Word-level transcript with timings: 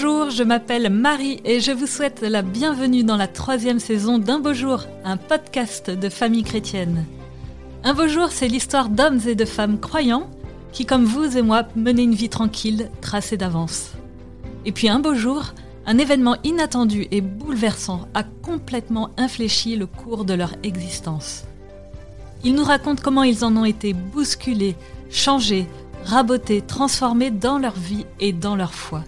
Bonjour, 0.00 0.30
je 0.30 0.44
m'appelle 0.44 0.90
Marie 0.90 1.40
et 1.44 1.58
je 1.58 1.72
vous 1.72 1.88
souhaite 1.88 2.20
la 2.20 2.42
bienvenue 2.42 3.02
dans 3.02 3.16
la 3.16 3.26
troisième 3.26 3.80
saison 3.80 4.18
d'Un 4.18 4.38
beau 4.38 4.52
jour, 4.54 4.84
un 5.04 5.16
podcast 5.16 5.90
de 5.90 6.08
famille 6.08 6.44
chrétienne. 6.44 7.04
Un 7.82 7.94
beau 7.94 8.06
jour, 8.06 8.28
c'est 8.30 8.46
l'histoire 8.46 8.90
d'hommes 8.90 9.18
et 9.26 9.34
de 9.34 9.44
femmes 9.44 9.80
croyants 9.80 10.30
qui, 10.70 10.86
comme 10.86 11.04
vous 11.04 11.36
et 11.36 11.42
moi, 11.42 11.64
menaient 11.74 12.04
une 12.04 12.14
vie 12.14 12.28
tranquille, 12.28 12.92
tracée 13.00 13.36
d'avance. 13.36 13.90
Et 14.64 14.70
puis 14.70 14.88
un 14.88 15.00
beau 15.00 15.14
jour, 15.14 15.52
un 15.84 15.98
événement 15.98 16.36
inattendu 16.44 17.08
et 17.10 17.20
bouleversant 17.20 18.06
a 18.14 18.22
complètement 18.22 19.10
infléchi 19.16 19.74
le 19.74 19.86
cours 19.86 20.24
de 20.24 20.34
leur 20.34 20.52
existence. 20.62 21.42
Ils 22.44 22.54
nous 22.54 22.62
racontent 22.62 23.02
comment 23.02 23.24
ils 23.24 23.44
en 23.44 23.56
ont 23.56 23.64
été 23.64 23.94
bousculés, 23.94 24.76
changés, 25.10 25.66
rabotés, 26.04 26.62
transformés 26.62 27.32
dans 27.32 27.58
leur 27.58 27.74
vie 27.74 28.06
et 28.20 28.32
dans 28.32 28.54
leur 28.54 28.74
foi. 28.74 29.02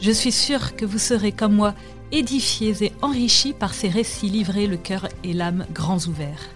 Je 0.00 0.12
suis 0.12 0.30
sûre 0.30 0.76
que 0.76 0.84
vous 0.84 0.98
serez 0.98 1.32
comme 1.32 1.54
moi 1.54 1.74
édifiés 2.12 2.84
et 2.84 2.92
enrichis 3.02 3.52
par 3.52 3.74
ces 3.74 3.88
récits 3.88 4.28
livrés 4.28 4.68
le 4.68 4.76
cœur 4.76 5.08
et 5.24 5.32
l'âme 5.32 5.66
grands 5.72 5.98
ouverts. 6.06 6.48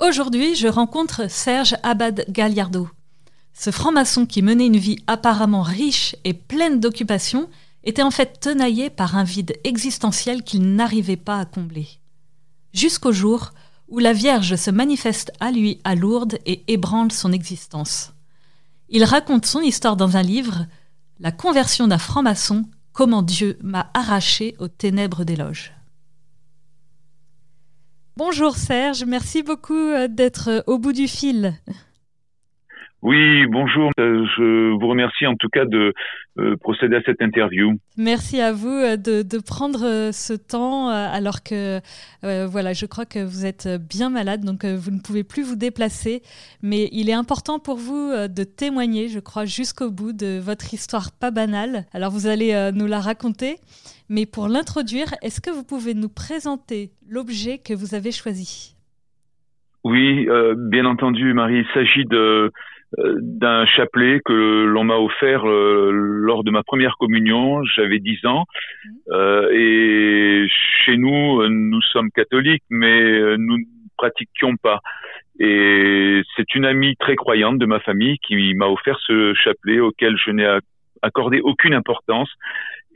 Aujourd'hui, 0.00 0.54
je 0.54 0.68
rencontre 0.68 1.30
Serge 1.30 1.76
Abad 1.82 2.24
Galliardo. 2.30 2.88
Ce 3.52 3.70
franc-maçon 3.70 4.24
qui 4.24 4.40
menait 4.40 4.66
une 4.66 4.78
vie 4.78 4.98
apparemment 5.06 5.62
riche 5.62 6.16
et 6.24 6.32
pleine 6.32 6.80
d'occupations 6.80 7.50
était 7.88 8.02
en 8.02 8.10
fait 8.10 8.38
tenaillé 8.38 8.90
par 8.90 9.16
un 9.16 9.24
vide 9.24 9.58
existentiel 9.64 10.42
qu'il 10.42 10.74
n'arrivait 10.74 11.16
pas 11.16 11.40
à 11.40 11.46
combler. 11.46 11.88
Jusqu'au 12.74 13.12
jour 13.12 13.52
où 13.88 13.98
la 13.98 14.12
Vierge 14.12 14.56
se 14.56 14.70
manifeste 14.70 15.32
à 15.40 15.50
lui 15.50 15.80
à 15.84 15.94
Lourdes 15.94 16.38
et 16.44 16.70
ébranle 16.70 17.10
son 17.12 17.32
existence. 17.32 18.12
Il 18.90 19.04
raconte 19.04 19.46
son 19.46 19.60
histoire 19.60 19.96
dans 19.96 20.18
un 20.18 20.22
livre, 20.22 20.66
La 21.18 21.32
conversion 21.32 21.88
d'un 21.88 21.96
franc-maçon, 21.96 22.66
comment 22.92 23.22
Dieu 23.22 23.58
m'a 23.62 23.90
arraché 23.94 24.54
aux 24.58 24.68
ténèbres 24.68 25.24
des 25.24 25.36
loges. 25.36 25.72
Bonjour 28.18 28.56
Serge, 28.56 29.04
merci 29.04 29.42
beaucoup 29.42 29.74
euh, 29.74 30.08
d'être 30.08 30.48
euh, 30.50 30.60
au 30.66 30.78
bout 30.78 30.92
du 30.92 31.08
fil. 31.08 31.54
Oui, 33.00 33.46
bonjour. 33.46 33.90
Euh, 34.00 34.26
je 34.36 34.72
vous 34.72 34.88
remercie 34.88 35.26
en 35.26 35.36
tout 35.36 35.48
cas 35.48 35.64
de 35.64 35.94
procéder 36.60 36.96
à 36.96 37.02
cette 37.02 37.20
interview. 37.20 37.72
Merci 37.96 38.40
à 38.40 38.52
vous 38.52 38.68
de, 38.68 39.40
prendre 39.40 40.10
ce 40.12 40.34
temps 40.34 40.88
alors 40.88 41.42
que 41.42 41.80
voilà, 42.22 42.72
je 42.72 42.86
crois 42.86 43.06
que 43.06 43.18
vous 43.18 43.44
êtes 43.44 43.68
bien 43.88 44.08
malade, 44.08 44.44
donc 44.44 44.64
vous 44.64 44.92
ne 44.92 45.00
pouvez 45.00 45.24
plus 45.24 45.42
vous 45.42 45.56
déplacer. 45.56 46.22
Mais 46.62 46.88
il 46.92 47.10
est 47.10 47.14
important 47.14 47.58
pour 47.58 47.76
vous 47.76 48.12
de 48.28 48.44
témoigner, 48.44 49.08
je 49.08 49.18
crois, 49.18 49.46
jusqu'au 49.46 49.90
bout 49.90 50.12
de 50.12 50.38
votre 50.38 50.72
histoire 50.72 51.10
pas 51.10 51.32
banale. 51.32 51.86
Alors 51.92 52.12
vous 52.12 52.28
allez 52.28 52.70
nous 52.72 52.86
la 52.86 53.00
raconter. 53.00 53.56
Mais 54.08 54.24
pour 54.24 54.48
l'introduire, 54.48 55.08
est-ce 55.22 55.40
que 55.40 55.50
vous 55.50 55.64
pouvez 55.64 55.94
nous 55.94 56.08
présenter 56.08 56.90
l'objet 57.08 57.58
que 57.58 57.74
vous 57.74 57.94
avez 57.94 58.12
choisi? 58.12 58.74
Oui, 59.84 60.26
euh, 60.28 60.54
bien 60.56 60.86
entendu, 60.86 61.34
Marie. 61.34 61.58
Il 61.58 61.66
s'agit 61.74 62.04
de 62.06 62.16
euh, 62.16 62.50
d'un 62.96 63.66
chapelet 63.66 64.20
que 64.24 64.64
l'on 64.64 64.84
m'a 64.84 64.96
offert 64.96 65.46
euh, 65.46 65.90
lors 65.92 66.42
de 66.42 66.50
ma 66.50 66.62
première 66.62 66.96
communion. 66.98 67.62
J'avais 67.64 67.98
10 67.98 68.26
ans 68.26 68.44
mmh. 68.86 69.12
et 69.52 70.46
chez 70.84 70.96
nous, 70.96 71.46
nous 71.48 71.82
sommes 71.82 72.10
catholiques, 72.10 72.64
mais 72.70 73.36
nous 73.36 73.58
ne 73.58 73.64
pratiquions 73.96 74.56
pas. 74.56 74.80
Et 75.40 76.22
c'est 76.36 76.54
une 76.54 76.64
amie 76.64 76.96
très 76.96 77.14
croyante 77.14 77.58
de 77.58 77.66
ma 77.66 77.78
famille 77.80 78.18
qui 78.26 78.54
m'a 78.54 78.66
offert 78.66 78.98
ce 79.06 79.34
chapelet 79.34 79.80
auquel 79.80 80.16
je 80.16 80.30
n'ai 80.30 80.58
accordé 81.02 81.40
aucune 81.40 81.74
importance 81.74 82.30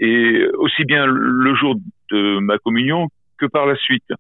et 0.01 0.47
aussi 0.55 0.85
bien 0.85 1.07
le 1.07 1.55
jour 1.55 1.77
de 2.11 2.39
ma 2.39 2.59
communion 2.59 3.09
que 3.39 3.47
par 3.47 3.67
la 3.67 3.77
suite. 3.77 4.11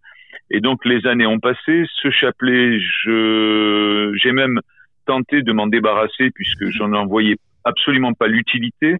Et 0.51 0.61
donc 0.61 0.85
les 0.85 1.07
années 1.07 1.27
ont 1.27 1.41
passé, 1.41 1.85
ce 2.03 2.11
chapelet, 2.11 2.79
j'ai 3.05 4.33
même 4.33 4.61
tenté 5.07 5.43
de 5.43 5.53
m'en 5.53 5.67
débarrasser 5.67 6.31
puisque 6.35 6.71
j'en 6.71 6.93
en 6.93 7.07
voyais 7.07 7.37
absolument 7.65 8.13
pas 8.13 8.27
l'utilité. 8.27 8.97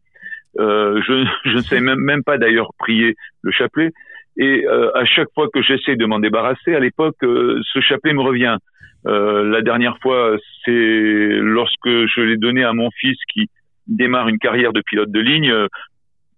Euh, 0.59 1.01
je, 1.07 1.27
je, 1.51 1.57
ne 1.57 1.63
sais 1.63 1.81
même, 1.81 2.01
même 2.01 2.23
pas 2.23 2.39
d'ailleurs 2.39 2.71
prier 2.79 3.17
le 3.43 3.53
chapelet. 3.53 3.91
Et 4.37 4.65
euh, 4.67 4.91
à 4.97 5.05
chaque 5.05 5.29
fois 5.35 5.49
que 5.53 5.63
j'essaie 5.63 5.97
de 5.97 6.07
m'en 6.07 6.19
débarrasser, 6.19 6.75
à 6.75 6.81
l'époque, 6.81 7.17
euh, 7.23 7.61
ce 7.73 7.81
chapelet 7.81 8.13
me 8.13 8.23
revient. 8.23 8.57
La 9.05 9.63
dernière 9.63 9.99
fois, 9.99 10.37
c'est 10.65 10.71
lorsque 10.71 11.89
je 11.89 12.21
l'ai 12.21 12.37
donné 12.37 12.63
à 12.63 12.73
mon 12.73 12.89
fils 12.93 13.19
qui 13.35 13.51
démarre 13.89 14.29
une 14.29 14.39
carrière 14.39 14.73
de 14.73 14.81
pilote 14.81 15.11
de 15.11 15.19
ligne 15.19 15.53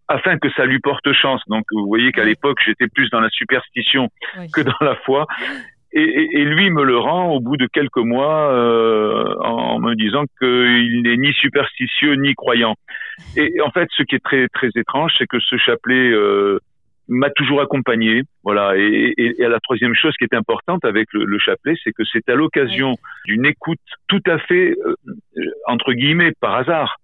afin 0.08 0.38
que 0.38 0.50
ça 0.52 0.64
lui 0.64 0.78
porte 0.78 1.12
chance. 1.12 1.42
Donc 1.48 1.64
vous 1.72 1.86
voyez 1.86 2.10
qu'à 2.10 2.24
l'époque 2.24 2.58
j'étais 2.64 2.88
plus 2.88 3.10
dans 3.10 3.20
la 3.20 3.28
superstition 3.28 4.08
que 4.54 4.62
dans 4.62 4.72
la 4.80 4.96
foi. 5.04 5.26
Et, 5.96 6.02
et, 6.02 6.40
et, 6.40 6.44
lui 6.44 6.70
me 6.70 6.82
le 6.82 6.98
rend 6.98 7.30
au 7.30 7.40
bout 7.40 7.56
de 7.56 7.68
quelques 7.72 7.98
mois 7.98 8.52
euh, 8.52 9.34
en, 9.38 9.78
me 9.78 9.94
disant 9.94 10.24
qu'il 10.40 11.02
n'est 11.02 11.16
ni 11.16 11.32
superstitieux 11.32 12.14
ni 12.14 12.34
croyant. 12.34 12.74
Et, 13.36 13.60
en 13.60 13.70
fait, 13.70 13.88
ce 13.96 14.02
qui 14.02 14.16
est 14.16 14.24
très 14.24 14.48
très 14.48 14.70
étrange, 14.74 15.12
c'est 15.18 15.26
que 15.26 15.38
ce 15.38 15.56
chapelet 15.56 16.10
euh, 16.10 16.58
m'a 17.08 17.30
toujours 17.30 17.60
accompagné. 17.60 18.22
Voilà. 18.42 18.76
Et, 18.76 19.14
et, 19.16 19.48
la 19.48 19.60
troisième 19.60 19.94
chose 19.94 20.14
qui 20.18 20.24
est 20.24 20.34
importante 20.34 20.84
avec 20.84 21.06
le, 21.12 21.24
le 21.24 21.38
chapelet, 21.38 21.74
c'est 21.84 21.92
que 21.92 22.02
c'est 22.12 22.28
à 22.28 22.34
l'occasion 22.34 22.96
d'une 23.26 23.46
écoute 23.46 23.78
tout 24.08 24.22
à 24.26 24.38
fait 24.38 24.74
euh, 24.84 24.96
entre 25.66 25.92
guillemets 25.92 26.32
par 26.40 26.54
hasard, 26.54 26.96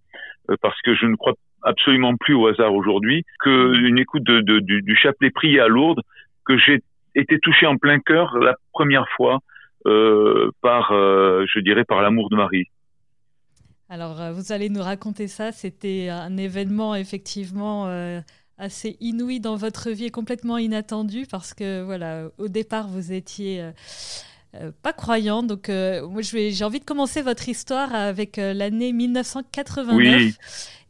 euh, 0.50 0.56
parce 0.62 0.80
que 0.82 0.94
je 0.94 1.06
ne 1.06 1.16
crois 1.16 1.34
absolument 1.62 2.16
plus 2.16 2.34
au 2.34 2.46
hasard 2.46 2.74
aujourd'hui 2.74 3.24
qu'une 3.40 3.98
écoute 3.98 4.24
de, 4.24 4.40
de, 4.40 4.60
du, 4.60 4.82
du, 4.82 4.96
chapelet 4.96 5.30
prié 5.30 5.60
à 5.60 5.68
Lourdes 5.68 6.00
que 6.46 6.56
j'ai 6.56 6.80
été 7.15 7.38
touché 7.41 7.66
en 7.66 7.76
plein 7.76 7.98
cœur 8.00 8.38
la 8.38 8.54
première 8.72 9.06
fois 9.16 9.41
euh, 9.87 10.50
par, 10.60 10.93
euh, 10.93 11.44
je 11.53 11.60
dirais, 11.60 11.84
par 11.84 12.03
l'amour 12.03 12.31
de 12.31 12.37
Marie. 12.37 12.66
Alors, 13.88 14.21
euh, 14.21 14.32
vous 14.32 14.53
allez 14.53 14.69
nous 14.69 14.82
raconter 14.82 15.26
ça. 15.26 15.53
C'était 15.53 16.09
un 16.10 16.37
événement 16.37 16.94
effectivement 16.94 17.87
euh, 17.87 18.21
assez 18.59 18.97
inouï 19.00 19.41
dans 19.41 19.56
votre 19.56 19.91
vie 19.91 20.06
et 20.06 20.10
complètement 20.10 20.59
inattendu 20.59 21.26
parce 21.31 21.54
que, 21.54 21.82
voilà, 21.82 22.28
au 22.38 22.48
départ, 22.48 22.88
vous 22.88 23.12
étiez 23.12 23.72
euh, 24.56 24.72
pas 24.82 24.92
croyant. 24.92 25.42
Donc, 25.42 25.69
euh, 25.69 26.06
moi, 26.09 26.22
j'ai 26.22 26.65
envie 26.65 26.81
de 26.81 26.84
commencer 26.84 27.22
votre 27.22 27.48
histoire 27.48 27.94
avec 27.94 28.38
euh, 28.38 28.53
l'année 28.53 28.92
1989. 28.92 30.34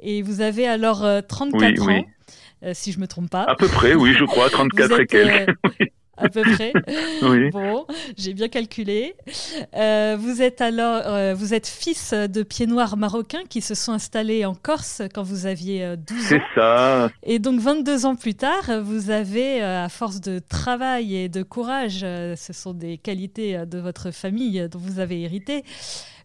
Et 0.02 0.22
vous 0.22 0.40
avez 0.40 0.66
alors 0.66 1.04
34 1.28 1.88
ans, 1.90 2.04
si 2.72 2.92
je 2.92 3.00
me 3.00 3.06
trompe 3.06 3.28
pas. 3.28 3.42
À 3.42 3.54
peu 3.54 3.68
près, 3.68 3.94
oui, 3.94 4.14
je 4.18 4.24
crois, 4.24 4.48
34 4.48 5.00
et 5.00 5.06
quelques. 5.06 5.50
à 6.20 6.28
peu 6.28 6.42
près. 6.42 6.72
oui. 7.22 7.50
Bon, 7.50 7.86
j'ai 8.16 8.34
bien 8.34 8.48
calculé. 8.48 9.14
Euh, 9.74 10.16
vous 10.18 10.42
êtes 10.42 10.60
alors, 10.60 11.02
euh, 11.06 11.34
vous 11.34 11.54
êtes 11.54 11.66
fils 11.66 12.12
de 12.12 12.42
pieds 12.42 12.66
noirs 12.66 12.96
marocains 12.96 13.44
qui 13.48 13.60
se 13.60 13.74
sont 13.74 13.92
installés 13.92 14.44
en 14.44 14.54
Corse 14.54 15.02
quand 15.14 15.22
vous 15.22 15.46
aviez 15.46 15.96
12 15.96 16.16
euh, 16.16 16.20
ans. 16.20 16.26
C'est 16.28 16.42
ça. 16.54 17.10
Et 17.22 17.38
donc 17.38 17.60
22 17.60 18.06
ans 18.06 18.16
plus 18.16 18.34
tard, 18.34 18.82
vous 18.82 19.10
avez, 19.10 19.62
à 19.62 19.88
force 19.88 20.20
de 20.20 20.38
travail 20.38 21.16
et 21.16 21.28
de 21.28 21.42
courage, 21.42 22.00
ce 22.00 22.52
sont 22.52 22.74
des 22.74 22.98
qualités 22.98 23.64
de 23.66 23.78
votre 23.78 24.10
famille 24.10 24.68
dont 24.70 24.78
vous 24.78 25.00
avez 25.00 25.22
hérité, 25.22 25.64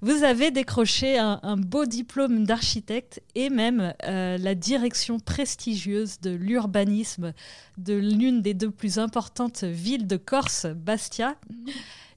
vous 0.02 0.24
avez 0.24 0.52
décroché 0.52 1.18
un, 1.18 1.58
beau 1.58 1.86
diplôme 1.86 2.46
d'architecte 2.46 3.22
et 3.36 3.50
même 3.50 3.94
euh, 4.04 4.38
la 4.38 4.56
direction 4.56 5.20
prestigieuse 5.20 6.20
de 6.20 6.32
l'urbanisme 6.32 7.34
de 7.78 7.94
l'une 7.94 8.42
des 8.42 8.54
deux 8.54 8.72
plus 8.72 9.00
importantes 9.00 9.64
villes 9.64 10.08
de 10.08 10.18
Corse, 10.18 10.66
Bastia. 10.66 11.36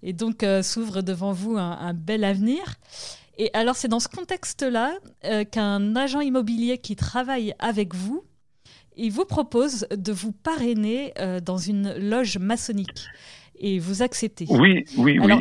Et 0.02 0.12
donc 0.12 0.42
euh, 0.42 0.62
s'ouvre 0.62 1.02
devant 1.02 1.32
vous 1.32 1.56
un, 1.56 1.94
bel 1.94 2.24
avenir. 2.24 2.76
Et 3.36 3.50
alors 3.52 3.76
c'est 3.76 3.88
dans 3.88 4.00
ce 4.00 4.08
contexte-là 4.08 4.94
euh, 5.24 5.44
qu'un 5.44 5.96
agent 5.96 6.20
immobilier 6.20 6.78
qui 6.78 6.96
travaille 6.96 7.54
avec 7.58 7.94
vous, 7.94 8.24
il 8.96 9.12
vous 9.12 9.24
propose 9.24 9.86
de 9.90 10.12
vous 10.12 10.32
parrainer 10.32 11.14
dans 11.44 11.56
une 11.56 11.94
loge 11.98 12.36
maçonnique. 12.38 13.06
Et 13.60 13.78
vous 13.78 14.02
acceptez. 14.02 14.46
Oui, 14.48 14.84
oui, 14.96 15.20
oui. 15.20 15.32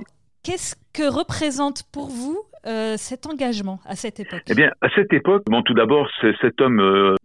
Qu'est-ce 0.47 0.77
que 0.93 1.03
représente 1.13 1.83
pour 1.91 2.07
vous 2.07 2.39
euh, 2.65 2.95
cet 2.95 3.25
engagement 3.27 3.81
à 3.85 3.97
cette 3.97 4.21
époque? 4.21 4.43
Eh 4.47 4.55
bien, 4.55 4.71
à 4.79 4.87
cette 4.95 5.11
époque, 5.11 5.43
bon, 5.47 5.61
tout 5.61 5.73
d'abord, 5.73 6.09
cet 6.21 6.61
homme 6.61 6.79
euh, 6.79 7.15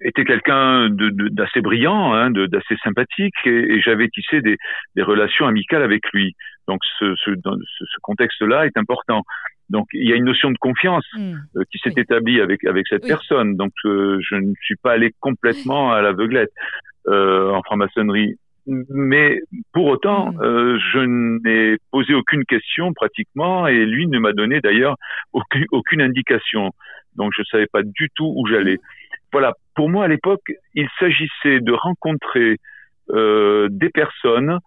était 0.00 0.24
quelqu'un 0.24 0.88
d'assez 0.88 1.60
brillant, 1.60 2.14
hein, 2.14 2.30
d'assez 2.30 2.76
sympathique, 2.84 3.34
et, 3.46 3.80
j'avais 3.80 4.06
tissé 4.06 4.42
des, 4.42 4.56
des, 4.94 5.02
relations 5.02 5.48
amicales 5.48 5.82
avec 5.82 6.02
lui. 6.12 6.36
Donc, 6.68 6.78
ce, 7.00 7.16
ce, 7.16 7.32
ce 7.32 7.96
contexte-là 8.02 8.66
est 8.66 8.76
important. 8.76 9.24
Donc, 9.70 9.88
il 9.92 10.08
y 10.08 10.12
a 10.12 10.16
une 10.16 10.26
notion 10.26 10.52
de 10.52 10.58
confiance 10.58 11.04
hmm. 11.14 11.34
euh, 11.56 11.64
qui 11.72 11.78
s'est 11.78 12.00
établie 12.00 12.40
avec 12.40 12.64
avec 12.64 12.86
cette 12.86 13.08
personne. 13.08 13.56
Donc, 13.56 13.72
je 13.82 14.36
ne 14.36 14.52
suis 14.62 14.76
pas 14.76 14.92
allé 14.92 15.12
complètement 15.18 15.90
à 15.90 16.00
l'aveuglette 16.00 16.52
en 17.08 17.60
franc-maçonnerie. 17.64 18.36
Mais 18.68 19.40
pour 19.72 19.86
autant, 19.86 20.32
mm. 20.32 20.40
euh, 20.42 20.78
je 20.92 20.98
n'ai 20.98 21.76
posé 21.90 22.14
aucune 22.14 22.44
question 22.44 22.92
pratiquement, 22.92 23.66
et 23.66 23.84
lui 23.84 24.06
ne 24.06 24.18
m'a 24.18 24.32
donné 24.32 24.60
d'ailleurs 24.60 24.96
aucune, 25.32 25.64
aucune 25.72 26.00
indication. 26.00 26.70
Donc 27.16 27.32
je 27.34 27.42
ne 27.42 27.46
savais 27.46 27.66
pas 27.66 27.82
du 27.82 28.08
tout 28.14 28.32
où 28.36 28.46
j'allais. 28.46 28.76
Mm. 28.76 28.80
Voilà, 29.32 29.52
pour 29.74 29.88
moi 29.88 30.04
à 30.04 30.08
l'époque, 30.08 30.52
il 30.74 30.88
s'agissait 30.98 31.60
de 31.60 31.72
rencontrer 31.72 32.56
euh, 33.10 33.68
des 33.70 33.90
personnes 33.90 34.58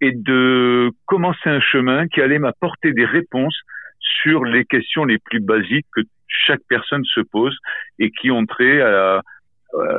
et 0.00 0.12
de 0.12 0.90
commencer 1.06 1.48
un 1.48 1.60
chemin 1.60 2.06
qui 2.08 2.20
allait 2.20 2.38
m'apporter 2.38 2.92
des 2.92 3.04
réponses 3.04 3.58
sur 4.00 4.44
les 4.44 4.64
questions 4.64 5.04
les 5.04 5.18
plus 5.18 5.40
basiques 5.40 5.86
que 5.94 6.02
chaque 6.28 6.60
personne 6.68 7.04
se 7.04 7.20
pose 7.20 7.56
et 7.98 8.10
qui 8.10 8.30
ont 8.30 8.44
trait 8.44 8.80
à, 8.80 9.22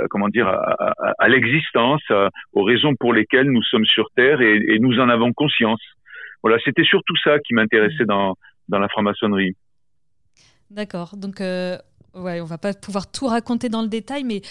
comment 0.10 0.30
dire 0.30 0.48
à, 0.48 1.28
l'existence, 1.28 2.02
aux 2.54 2.64
raisons 2.64 2.96
pour 2.96 3.14
lesquelles 3.14 3.50
nous 3.50 3.64
sommes 3.64 3.86
sur 3.86 4.10
Terre 4.16 4.42
et, 4.42 4.80
nous 4.80 5.00
en 5.00 5.10
avons 5.10 5.34
conscience. 5.34 5.82
Voilà, 6.44 6.58
c'était 6.64 6.84
surtout 6.84 7.16
ça 7.24 7.40
qui 7.40 7.54
m'intéressait 7.54 8.04
mmh. 8.04 8.08
dans, 8.08 8.36
dans 8.70 8.80
la 8.80 8.88
franc-maçonnerie. 8.90 9.56
D'accord. 10.70 11.16
Donc, 11.18 11.42
euh, 11.42 11.78
Ouais, 12.18 12.42
on 12.42 12.46
va 12.46 12.58
pas 12.58 12.74
pouvoir 12.74 13.12
tout 13.12 13.28
raconter 13.28 13.70
dans 13.70 13.82
le 13.82 13.88
détail, 13.88 14.24
mais 14.24 14.42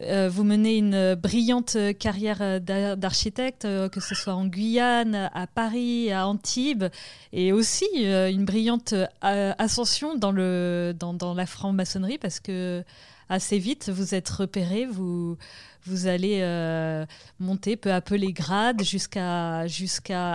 euh, 0.00 0.28
vous 0.28 0.44
menez 0.44 0.76
une 0.76 1.14
brillante 1.16 1.76
carrière 1.98 2.38
euh, 2.40 2.94
d'architecte, 2.94 3.64
euh, 3.64 3.88
que 3.88 4.00
ce 4.00 4.14
soit 4.14 4.34
en 4.34 4.46
Guyane, 4.46 5.30
à 5.34 5.46
Paris, 5.46 6.12
à 6.12 6.28
Antibes, 6.28 6.84
et 7.32 7.52
aussi 7.52 7.86
une 7.96 8.44
brillante 8.44 8.94
ascension 9.22 10.16
dans, 10.16 10.30
le, 10.30 10.94
dans, 10.98 11.14
dans 11.14 11.34
la 11.34 11.46
franc-maçonnerie, 11.46 12.18
parce 12.18 12.38
que 12.38 12.84
assez 13.28 13.58
vite, 13.58 13.90
vous 13.90 14.14
êtes 14.14 14.28
repéré, 14.28 14.86
vous, 14.86 15.36
vous 15.84 16.06
allez 16.06 16.40
euh, 16.42 17.06
monter 17.38 17.76
peu 17.76 17.92
à 17.92 18.00
peu 18.00 18.16
les 18.16 18.32
grades 18.32 18.82
jusqu'à 18.82 19.64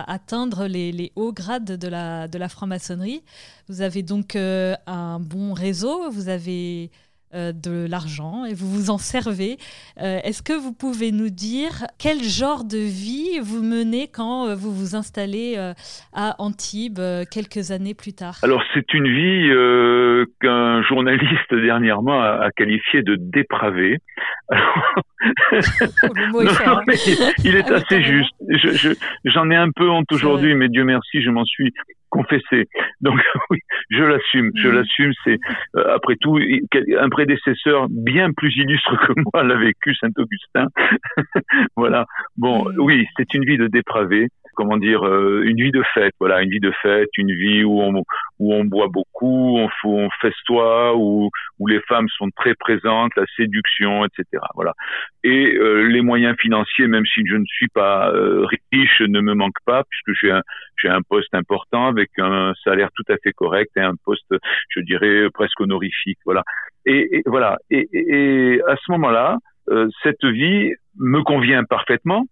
atteindre 0.06 0.66
les, 0.66 0.92
les, 0.92 1.12
hauts 1.16 1.32
grades 1.32 1.76
de 1.76 1.88
la, 1.88 2.28
de 2.28 2.38
la 2.38 2.48
franc-maçonnerie. 2.48 3.22
Vous 3.68 3.80
avez 3.80 4.02
donc 4.02 4.36
euh, 4.36 4.74
un 4.86 5.20
bon 5.20 5.52
réseau, 5.52 6.10
vous 6.10 6.28
avez 6.28 6.90
euh, 7.34 7.52
de 7.52 7.86
l'argent 7.88 8.44
et 8.44 8.52
vous 8.52 8.68
vous 8.70 8.90
en 8.90 8.98
servez. 8.98 9.56
Euh, 10.00 10.20
est-ce 10.22 10.42
que 10.42 10.52
vous 10.52 10.74
pouvez 10.74 11.12
nous 11.12 11.30
dire 11.30 11.86
quel 11.98 12.22
genre 12.22 12.64
de 12.64 12.76
vie 12.76 13.38
vous 13.40 13.62
menez 13.62 14.08
quand 14.12 14.48
euh, 14.48 14.54
vous 14.54 14.70
vous 14.70 14.94
installez 14.94 15.56
à 16.12 16.34
Antibes 16.38 17.00
quelques 17.30 17.70
années 17.70 17.94
plus 17.94 18.12
tard? 18.12 18.36
Alors 18.42 18.62
c'est 18.74 18.92
une 18.92 19.08
vie 19.08 19.48
qu'un 20.40 20.82
journaliste 20.82 21.54
dernièrement 21.54 22.20
a, 22.22 22.50
qualifiée 22.54 23.02
de 23.02 23.16
dépravée. 23.18 23.98
il 27.44 27.56
est 27.56 27.70
ah 27.70 27.76
assez 27.76 28.02
juste. 28.02 28.34
J'en 29.24 29.50
ai 29.50 29.56
un 29.56 29.70
peu 29.74 29.88
honte 29.88 30.10
aujourd'hui, 30.12 30.54
mais 30.54 30.68
Dieu 30.68 30.84
merci, 30.84 31.22
je 31.22 31.30
m'en 31.30 31.44
suis 31.44 31.72
confessé. 32.12 32.68
Donc 33.00 33.18
oui, 33.50 33.58
je 33.90 34.04
l'assume, 34.04 34.52
je 34.54 34.68
mm. 34.68 34.72
l'assume. 34.72 35.12
C'est 35.24 35.38
euh, 35.76 35.94
après 35.94 36.16
tout 36.20 36.38
un 36.38 37.08
prédécesseur 37.08 37.88
bien 37.90 38.30
plus 38.32 38.54
illustre 38.56 38.96
que 39.06 39.12
moi 39.32 39.42
l'a 39.42 39.56
vécu, 39.56 39.94
Saint 39.96 40.12
Augustin. 40.16 40.68
voilà. 41.76 42.06
Bon, 42.36 42.64
mm. 42.64 42.78
oui, 42.78 43.06
c'est 43.16 43.34
une 43.34 43.44
vie 43.44 43.56
de 43.56 43.66
dépravé 43.66 44.28
comment 44.54 44.76
dire, 44.76 45.06
euh, 45.06 45.42
une 45.44 45.56
vie 45.56 45.70
de 45.70 45.82
fête, 45.94 46.14
voilà, 46.20 46.42
une 46.42 46.50
vie 46.50 46.60
de 46.60 46.72
fête, 46.82 47.08
une 47.16 47.32
vie 47.32 47.64
où 47.64 47.80
on, 47.80 48.02
où 48.38 48.54
on 48.54 48.64
boit 48.64 48.88
beaucoup, 48.88 49.58
on, 49.58 49.68
on 49.84 50.08
festoie, 50.20 50.96
où, 50.96 51.30
où 51.58 51.66
les 51.66 51.80
femmes 51.82 52.08
sont 52.16 52.28
très 52.36 52.54
présentes, 52.54 53.12
la 53.16 53.24
séduction, 53.36 54.04
etc. 54.04 54.42
Voilà. 54.54 54.74
Et 55.24 55.54
euh, 55.54 55.88
les 55.88 56.00
moyens 56.00 56.36
financiers, 56.38 56.86
même 56.86 57.06
si 57.06 57.22
je 57.26 57.36
ne 57.36 57.44
suis 57.46 57.68
pas 57.68 58.10
euh, 58.12 58.46
riche, 58.72 59.00
ne 59.00 59.20
me 59.20 59.34
manquent 59.34 59.64
pas 59.64 59.84
puisque 59.88 60.18
j'ai 60.20 60.30
un, 60.30 60.42
j'ai 60.80 60.88
un 60.88 61.02
poste 61.02 61.34
important 61.34 61.86
avec 61.88 62.10
un 62.18 62.52
salaire 62.64 62.90
tout 62.94 63.10
à 63.12 63.16
fait 63.22 63.32
correct 63.32 63.70
et 63.76 63.80
un 63.80 63.94
poste, 64.04 64.34
je 64.68 64.80
dirais, 64.80 65.28
presque 65.32 65.60
honorifique. 65.60 66.18
Voilà. 66.24 66.42
Et, 66.86 67.18
et 67.18 67.22
voilà. 67.26 67.58
Et, 67.70 67.88
et, 67.92 68.60
à 68.66 68.76
ce 68.76 68.92
moment-là, 68.92 69.38
cette 70.02 70.24
vie 70.24 70.72
me 70.98 71.22
convient 71.22 71.64
parfaitement 71.64 72.26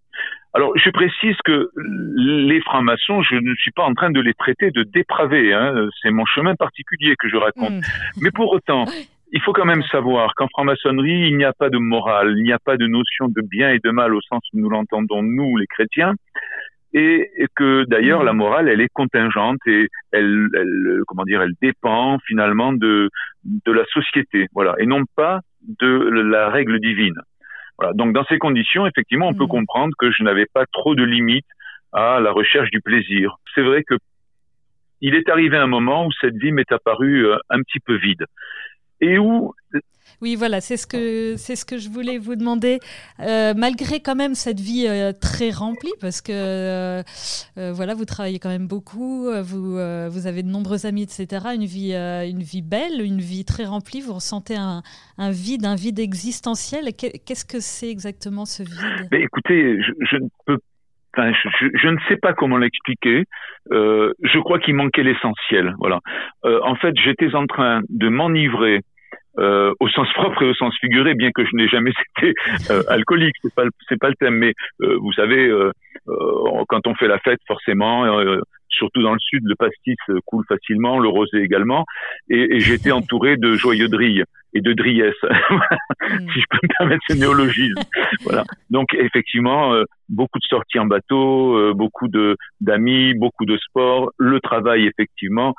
alors, 0.52 0.72
je 0.76 0.90
précise 0.90 1.36
que 1.44 1.70
les 1.76 2.60
francs-maçons, 2.62 3.22
je 3.22 3.36
ne 3.36 3.54
suis 3.54 3.70
pas 3.70 3.84
en 3.84 3.94
train 3.94 4.10
de 4.10 4.20
les 4.20 4.34
traiter 4.34 4.72
de 4.72 4.82
dépravés. 4.82 5.52
Hein. 5.52 5.88
C'est 6.02 6.10
mon 6.10 6.26
chemin 6.26 6.56
particulier 6.56 7.14
que 7.16 7.28
je 7.28 7.36
raconte. 7.36 7.70
Hmm. 7.70 8.20
Mais 8.20 8.30
pour 8.32 8.52
autant, 8.52 8.84
il 9.32 9.40
faut 9.42 9.52
quand 9.52 9.64
même 9.64 9.84
savoir 9.84 10.34
qu'en 10.34 10.48
franc-maçonnerie, 10.48 11.28
il 11.28 11.36
n'y 11.36 11.44
a 11.44 11.52
pas 11.52 11.70
de 11.70 11.78
morale, 11.78 12.34
il 12.36 12.42
n'y 12.42 12.52
a 12.52 12.58
pas 12.58 12.76
de 12.76 12.86
notion 12.86 13.28
de 13.28 13.42
bien 13.42 13.70
et 13.70 13.78
de 13.78 13.90
mal 13.90 14.12
au 14.12 14.20
sens 14.22 14.42
où 14.52 14.58
nous 14.58 14.68
l'entendons 14.68 15.22
nous, 15.22 15.56
les 15.56 15.68
chrétiens, 15.68 16.14
et, 16.92 17.30
que 17.54 17.84
d'ailleurs 17.84 18.24
la 18.24 18.32
hmm. 18.32 18.38
morale, 18.38 18.68
elle 18.68 18.80
est 18.80 18.92
contingente 18.92 19.60
et 19.66 19.86
elle, 20.10 20.48
elle, 20.54 21.02
comment 21.06 21.22
dire, 21.22 21.42
elle 21.42 21.54
dépend 21.62 22.18
finalement 22.26 22.72
de 22.72 23.08
de 23.44 23.72
la 23.72 23.84
société, 23.86 24.48
voilà, 24.52 24.74
et 24.78 24.86
non 24.86 25.04
pas 25.16 25.40
de 25.62 25.86
la 25.86 26.50
règle 26.50 26.80
divine. 26.80 27.14
Donc 27.94 28.12
dans 28.12 28.24
ces 28.24 28.38
conditions, 28.38 28.86
effectivement, 28.86 29.28
on 29.28 29.34
peut 29.34 29.44
mm. 29.44 29.48
comprendre 29.48 29.94
que 29.98 30.10
je 30.10 30.22
n'avais 30.22 30.46
pas 30.46 30.64
trop 30.72 30.94
de 30.94 31.04
limites 31.04 31.46
à 31.92 32.20
la 32.20 32.32
recherche 32.32 32.70
du 32.70 32.80
plaisir. 32.80 33.36
C'est 33.54 33.62
vrai 33.62 33.82
que 33.82 33.94
il 35.00 35.14
est 35.14 35.28
arrivé 35.30 35.56
un 35.56 35.66
moment 35.66 36.06
où 36.06 36.12
cette 36.20 36.36
vie 36.36 36.52
m'est 36.52 36.70
apparue 36.70 37.26
euh, 37.26 37.36
un 37.48 37.62
petit 37.62 37.80
peu 37.80 37.96
vide 37.96 38.26
et 39.00 39.18
où 39.18 39.52
oui, 40.22 40.36
voilà, 40.36 40.60
c'est 40.60 40.76
ce 40.76 40.86
que 40.86 41.36
c'est 41.36 41.56
ce 41.56 41.64
que 41.64 41.78
je 41.78 41.88
voulais 41.88 42.18
vous 42.18 42.36
demander. 42.36 42.78
Euh, 43.20 43.54
malgré 43.56 44.00
quand 44.00 44.14
même 44.14 44.34
cette 44.34 44.60
vie 44.60 44.86
euh, 44.86 45.12
très 45.18 45.50
remplie, 45.50 45.92
parce 46.00 46.20
que 46.20 46.32
euh, 46.32 47.02
voilà, 47.72 47.94
vous 47.94 48.04
travaillez 48.04 48.38
quand 48.38 48.50
même 48.50 48.66
beaucoup, 48.66 49.30
vous 49.42 49.72
vous 50.10 50.26
avez 50.26 50.42
de 50.42 50.48
nombreux 50.48 50.84
amis, 50.84 51.02
etc. 51.02 51.46
Une 51.54 51.64
vie 51.64 51.94
une 51.94 52.42
vie 52.42 52.62
belle, 52.62 53.00
une 53.02 53.20
vie 53.20 53.44
très 53.44 53.64
remplie. 53.64 54.02
Vous 54.02 54.14
ressentez 54.14 54.56
un, 54.56 54.82
un 55.16 55.30
vide, 55.30 55.64
un 55.64 55.74
vide 55.74 55.98
existentiel. 55.98 56.92
Qu'est-ce 56.94 57.46
que 57.46 57.60
c'est 57.60 57.88
exactement 57.90 58.44
ce 58.44 58.62
vide? 58.62 59.08
Mais 59.10 59.22
Écoutez, 59.22 59.80
je, 59.80 60.16
ne 60.16 60.28
peux 60.46 60.58
je, 61.16 61.66
je, 61.74 61.88
ne 61.88 61.98
sais 62.08 62.16
pas 62.16 62.34
comment 62.34 62.58
l'expliquer. 62.58 63.24
Je 63.70 64.38
crois 64.40 64.58
qu'il 64.58 64.74
manquait 64.74 65.02
l'essentiel. 65.02 65.74
Voilà. 65.78 66.00
En 66.44 66.74
fait, 66.74 66.94
j'étais 67.02 67.34
en 67.34 67.46
train 67.46 67.80
de 67.88 68.08
m'enivrer 68.10 68.82
euh, 69.40 69.72
au 69.80 69.88
sens 69.88 70.06
propre 70.14 70.42
et 70.42 70.46
au 70.46 70.54
sens 70.54 70.74
figuré, 70.80 71.14
bien 71.14 71.30
que 71.34 71.44
je 71.44 71.50
n'ai 71.54 71.68
jamais 71.68 71.92
été 72.18 72.34
euh, 72.70 72.82
alcoolique, 72.88 73.36
c'est 73.42 73.54
pas 73.54 73.64
c'est 73.88 73.98
pas 73.98 74.08
le 74.08 74.14
thème. 74.16 74.34
Mais 74.34 74.54
euh, 74.82 74.96
vous 75.00 75.12
savez, 75.12 75.50
quand 76.68 76.86
on 76.86 76.94
fait 76.94 77.08
la 77.08 77.18
fête, 77.18 77.40
forcément, 77.46 78.04
surtout 78.68 79.02
dans 79.02 79.12
le 79.12 79.18
sud, 79.18 79.42
le 79.44 79.54
pastis 79.54 79.96
coule 80.26 80.44
facilement, 80.48 80.98
le 80.98 81.08
rosé 81.08 81.38
également, 81.38 81.84
et, 82.28 82.56
et 82.56 82.60
j'étais 82.60 82.92
entouré 82.92 83.36
de 83.36 83.54
joyeux 83.54 83.88
drilles 83.88 84.24
et 84.52 84.60
de 84.60 84.72
driesse, 84.72 85.14
mm. 85.22 86.30
si 86.32 86.40
je 86.40 86.46
peux 86.50 86.58
me 86.62 86.68
permettre 86.78 87.02
ce 87.08 87.14
néologisme. 87.14 87.80
voilà. 88.24 88.44
Donc 88.70 88.94
effectivement, 88.94 89.74
beaucoup 90.08 90.38
de 90.38 90.44
sorties 90.44 90.78
en 90.78 90.86
bateau, 90.86 91.74
beaucoup 91.74 92.08
de 92.08 92.36
d'amis, 92.60 93.14
beaucoup 93.14 93.44
de 93.44 93.56
sport, 93.58 94.10
le 94.18 94.40
travail 94.40 94.86
effectivement, 94.86 95.54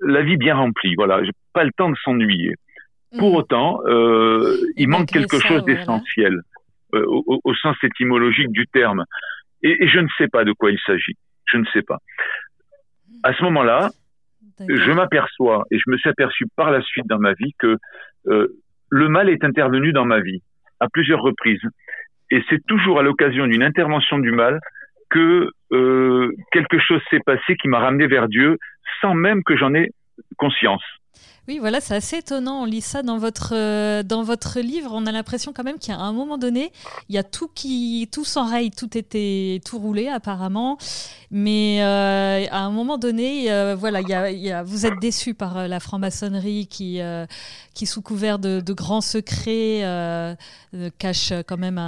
la 0.00 0.22
vie 0.22 0.36
bien 0.36 0.56
remplie. 0.56 0.94
Voilà, 0.96 1.22
j'ai 1.24 1.32
pas 1.52 1.64
le 1.64 1.72
temps 1.76 1.90
de 1.90 1.96
s'ennuyer. 2.04 2.54
Pour 3.18 3.30
mhm. 3.30 3.36
autant, 3.36 3.80
euh, 3.86 4.56
il 4.76 4.88
manque 4.88 5.08
quelque 5.08 5.38
chose 5.38 5.64
d'essentiel 5.64 6.40
euh, 6.94 7.04
au, 7.06 7.54
sens 7.54 7.76
étymologique 7.82 8.50
du 8.50 8.66
terme. 8.66 9.04
Et, 9.62 9.86
je 9.88 9.98
ne 9.98 10.08
sais 10.18 10.28
pas 10.28 10.44
de 10.44 10.52
quoi 10.52 10.70
il 10.70 10.78
s'agit. 10.86 11.16
Je 11.46 11.58
ne 11.58 11.64
sais 11.72 11.82
pas. 11.82 11.98
À 13.22 13.32
ce 13.34 13.42
moment-là, 13.44 13.90
je 14.60 14.92
m'aperçois, 14.92 15.64
et 15.70 15.78
je 15.78 15.84
me 15.88 15.96
suis 15.96 16.08
aperçu 16.08 16.44
par 16.56 16.70
la 16.70 16.82
suite 16.82 17.06
dans 17.06 17.18
ma 17.18 17.32
vie, 17.34 17.52
que 17.58 17.76
euh, 18.26 18.48
le 18.90 19.08
mal 19.08 19.28
est 19.28 19.44
intervenu 19.44 19.92
dans 19.92 20.04
ma 20.04 20.20
vie 20.20 20.42
à 20.80 20.88
plusieurs 20.88 21.20
reprises. 21.20 21.62
Et 22.30 22.42
c'est 22.48 22.64
toujours 22.66 22.98
à 22.98 23.02
l'occasion 23.02 23.46
d'une 23.46 23.62
intervention 23.62 24.18
du 24.18 24.30
mal 24.30 24.60
que 25.10 25.48
quelque 26.52 26.78
chose 26.78 27.00
s'est 27.10 27.20
passé 27.26 27.56
qui 27.56 27.68
m'a 27.68 27.78
ramené 27.78 28.06
vers 28.06 28.28
Dieu 28.28 28.58
sans 29.00 29.14
même 29.14 29.42
que 29.42 29.56
j'en 29.56 29.74
ai 29.74 29.90
conscience. 30.36 30.82
Oui, 31.46 31.58
voilà, 31.58 31.82
c'est 31.82 31.94
assez 31.94 32.18
étonnant. 32.18 32.62
On 32.62 32.64
lit 32.64 32.80
ça 32.80 33.02
dans 33.02 33.18
votre, 33.18 33.52
euh, 33.52 34.02
dans 34.02 34.22
votre 34.22 34.60
livre. 34.60 34.92
On 34.94 35.04
a 35.04 35.12
l'impression 35.12 35.52
quand 35.52 35.62
même 35.62 35.78
qu'à 35.78 35.96
un 35.96 36.12
moment 36.12 36.38
donné, 36.38 36.72
il 37.10 37.14
y 37.14 37.18
a 37.18 37.22
tout 37.22 37.50
qui 37.54 38.08
tout 38.10 38.24
s'enraye, 38.24 38.70
tout 38.70 38.96
était 38.96 39.60
tout 39.62 39.78
roulé 39.78 40.08
apparemment. 40.08 40.78
Mais 41.30 41.82
euh, 41.82 42.46
à 42.50 42.60
un 42.60 42.70
moment 42.70 42.96
donné, 42.96 43.52
euh, 43.52 43.76
voilà, 43.78 44.00
il 44.00 44.38
y 44.38 44.50
a, 44.52 44.62
vous 44.62 44.86
êtes 44.86 44.98
déçu 45.00 45.34
par 45.34 45.68
la 45.68 45.80
franc-maçonnerie 45.80 46.66
qui, 46.66 47.00
qui, 47.74 47.86
sous 47.86 48.00
couvert 48.00 48.38
de, 48.38 48.62
grands 48.72 49.02
secrets, 49.02 49.80
cache 50.98 51.32
quand 51.46 51.58
même 51.58 51.80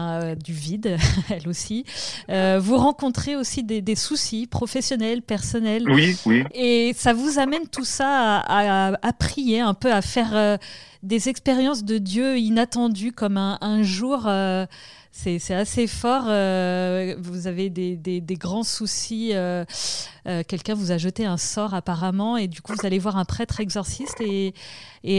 du 0.45 0.53
vide, 0.53 0.99
elle 1.31 1.49
aussi. 1.49 1.85
vous 2.29 2.77
rencontrez 2.77 3.37
aussi 3.37 3.63
des, 3.63 3.95
soucis 3.95 4.47
professionnels, 4.47 5.23
personnels. 5.23 5.85
Oui, 5.89 6.17
oui. 6.27 6.45
Et 6.53 6.93
ça 6.95 7.15
vous 7.15 7.39
amène 7.39 7.69
tout 7.69 7.85
ça 7.85 8.39
à, 8.41 8.89
à, 8.89 8.93
à 9.01 9.13
prier 9.13 9.46
un 9.55 9.75
peu 9.75 9.93
à 9.93 10.03
faire 10.03 10.35
euh, 10.35 10.57
des 11.03 11.29
expériences 11.29 11.85
de 11.85 11.99
Dieu 11.99 12.39
inattendues, 12.39 13.13
comme 13.13 13.37
un, 13.37 13.83
jour, 13.83 14.25
euh, 14.27 14.67
C'est 15.19 15.55
assez 15.55 15.87
fort. 15.87 16.27
Euh, 16.29 17.15
vous 17.19 17.47
avez 17.47 17.71
des, 17.71 18.37
grands 18.39 18.63
soucis. 18.63 19.31
Euh, 19.33 19.65
euh, 20.29 20.43
quelqu'un 20.47 20.75
vous 20.75 20.93
a 20.93 20.99
jeté 20.99 21.25
un 21.25 21.39
sort 21.39 21.73
apparemment 21.73 22.37
et 22.37 22.49
du 22.49 22.61
coup 22.61 22.73
vous 22.79 22.87
allez 22.87 22.99
voir 22.99 23.17
un 23.17 23.25
prêtre 23.25 23.61
exorciste 23.61 24.21
et, 24.21 24.53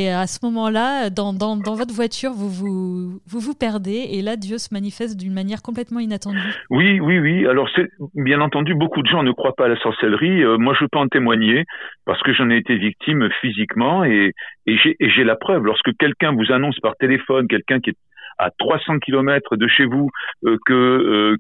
à 0.09 0.27
ce 0.27 0.45
moment-là, 0.45 1.09
dans, 1.09 1.33
votre 1.33 1.93
voiture, 1.93 2.31
vous 2.31 3.19
vous, 3.25 3.53
perdez 3.55 4.07
et 4.11 4.21
là 4.21 4.35
Dieu 4.35 4.57
se 4.57 4.73
manifeste 4.73 5.17
d'une 5.17 5.33
manière 5.33 5.61
complètement 5.61 5.99
inattendue. 5.99 6.53
Oui, 6.69 6.99
oui, 6.99 7.19
oui. 7.19 7.47
Alors 7.47 7.69
bien 8.13 8.41
entendu, 8.41 8.75
beaucoup 8.75 9.01
de 9.01 9.07
gens 9.07 9.23
ne 9.23 9.31
croient 9.31 9.55
pas 9.55 9.65
à 9.65 9.69
la 9.69 9.79
sorcellerie. 9.79 10.43
moi, 10.59 10.75
je 10.79 10.85
peux 10.85 10.99
en 10.99 11.07
témoigner 11.07 11.63
parce 12.05 12.21
que 12.21 12.33
j'en 12.33 12.49
ai 12.49 12.57
été 12.57 12.77
victime 12.77 13.29
physiquement 13.41 14.03
et, 14.03 14.33
et 14.67 14.77
j'ai 14.77 15.23
la 15.23 15.35
preuve. 15.35 15.63
Lorsque 15.63 15.95
quelqu'un 15.97 16.33
vous 16.33 16.51
annonce 16.51 16.79
par 16.81 16.95
téléphone, 16.97 17.47
quelqu'un 17.47 17.79
qui 17.79 17.91
est 17.91 17.97
à 18.38 18.51
300 18.51 19.00
kilomètres 19.00 19.56
de 19.56 19.67
chez 19.67 19.86
vous 19.86 20.10
euh, 20.46 20.58
que 20.65 20.74
euh, 20.74 21.38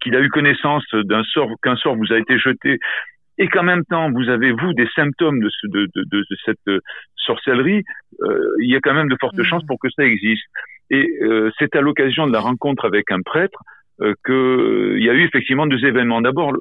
qu'il 0.00 0.16
a 0.16 0.20
eu 0.20 0.28
connaissance 0.30 0.84
d'un 0.92 1.22
sort 1.24 1.50
qu'un 1.62 1.76
sort 1.76 1.96
vous 1.96 2.12
a 2.12 2.18
été 2.18 2.38
jeté 2.38 2.78
et 3.38 3.48
qu'en 3.48 3.62
même 3.62 3.84
temps 3.84 4.10
vous 4.10 4.28
avez 4.28 4.52
vous 4.52 4.72
des 4.72 4.88
symptômes 4.94 5.40
de, 5.40 5.50
ce, 5.50 5.66
de, 5.66 5.88
de, 5.94 6.04
de, 6.10 6.24
cette 6.44 6.56
euh, 6.68 6.80
sorcellerie, 7.16 7.82
il 8.60 8.70
y 8.70 8.76
a 8.76 8.80
quand 8.80 8.94
même 8.94 9.08
de 9.08 9.16
fortes 9.20 9.36
mmh. 9.36 9.44
chances 9.44 9.66
pour 9.66 9.78
que 9.78 9.88
ça 9.90 10.04
existe. 10.04 10.44
Et 10.90 11.18
c'est 11.58 11.74
à 11.74 11.80
l'occasion 11.80 12.28
de 12.28 12.32
la 12.32 12.38
rencontre 12.38 12.84
avec 12.84 13.10
un 13.10 13.20
prêtre 13.20 13.58
euh, 14.02 14.12
qu'il 14.26 15.02
y 15.02 15.08
a 15.08 15.14
eu 15.14 15.24
effectivement 15.24 15.66
deux 15.66 15.82
événements. 15.86 16.20
D'abord, 16.20 16.52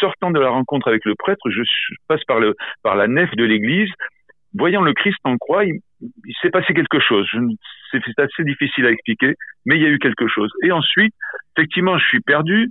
sortant 0.00 0.32
de 0.32 0.40
la 0.40 0.48
rencontre 0.48 0.88
avec 0.88 1.04
le 1.04 1.14
prêtre, 1.14 1.48
je 1.48 1.62
passe 2.08 2.24
par, 2.24 2.40
le, 2.40 2.56
par 2.82 2.96
la 2.96 3.06
nef 3.06 3.30
de 3.36 3.44
l'église 3.44 3.90
voyant 4.54 4.82
le 4.82 4.92
Christ 4.92 5.18
en 5.22 5.36
croix, 5.36 5.64
il, 5.64 5.78
s'est 6.40 6.50
passé 6.50 6.74
quelque 6.74 7.00
chose. 7.00 7.28
C'est 7.90 8.18
assez 8.18 8.44
difficile 8.44 8.86
à 8.86 8.90
expliquer, 8.90 9.34
mais 9.66 9.76
il 9.76 9.82
y 9.82 9.86
a 9.86 9.90
eu 9.90 9.98
quelque 9.98 10.28
chose. 10.28 10.50
Et 10.62 10.72
ensuite, 10.72 11.14
effectivement, 11.56 11.98
je 11.98 12.06
suis 12.06 12.20
perdu. 12.20 12.70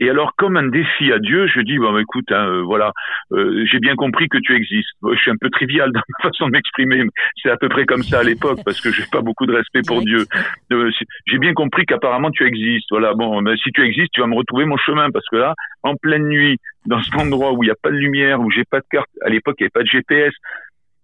Et 0.00 0.08
alors, 0.08 0.36
comme 0.36 0.56
un 0.56 0.68
défi 0.68 1.12
à 1.12 1.18
Dieu, 1.18 1.48
je 1.48 1.60
dis 1.60 1.76
bon, 1.78 1.96
écoute, 1.98 2.30
hein, 2.30 2.46
euh, 2.48 2.62
voilà, 2.62 2.92
euh, 3.32 3.64
j'ai 3.66 3.80
bien 3.80 3.96
compris 3.96 4.28
que 4.28 4.38
tu 4.38 4.54
existes. 4.54 4.90
Je 5.02 5.18
suis 5.18 5.30
un 5.30 5.36
peu 5.40 5.50
trivial 5.50 5.90
dans 5.92 6.00
ma 6.08 6.30
façon 6.30 6.46
de 6.46 6.52
m'exprimer, 6.52 7.02
mais 7.02 7.10
c'est 7.42 7.50
à 7.50 7.56
peu 7.56 7.68
près 7.68 7.84
comme 7.84 8.04
ça 8.04 8.20
à 8.20 8.22
l'époque 8.22 8.60
parce 8.64 8.80
que 8.80 8.92
j'ai 8.92 9.04
pas 9.10 9.22
beaucoup 9.22 9.46
de 9.46 9.52
respect 9.52 9.82
pour 9.86 10.00
Dieu. 10.02 10.24
Euh, 10.72 10.90
j'ai 11.26 11.38
bien 11.38 11.52
compris 11.52 11.84
qu'apparemment 11.84 12.30
tu 12.30 12.46
existes. 12.46 12.86
Voilà, 12.90 13.14
bon, 13.14 13.40
mais 13.42 13.56
si 13.56 13.72
tu 13.72 13.84
existes, 13.84 14.12
tu 14.12 14.20
vas 14.20 14.28
me 14.28 14.36
retrouver 14.36 14.66
mon 14.66 14.76
chemin 14.76 15.10
parce 15.10 15.26
que 15.30 15.36
là, 15.36 15.54
en 15.82 15.96
pleine 15.96 16.28
nuit, 16.28 16.58
dans 16.86 17.02
cet 17.02 17.16
endroit 17.16 17.52
où 17.52 17.64
il 17.64 17.66
n'y 17.66 17.72
a 17.72 17.76
pas 17.82 17.90
de 17.90 17.96
lumière, 17.96 18.40
où 18.40 18.50
j'ai 18.50 18.64
pas 18.64 18.78
de 18.78 18.86
carte, 18.90 19.10
à 19.24 19.30
l'époque 19.30 19.56
il 19.58 19.64
n'y 19.64 19.66
avait 19.66 19.70
pas 19.70 19.82
de 19.82 19.88
GPS, 19.88 20.32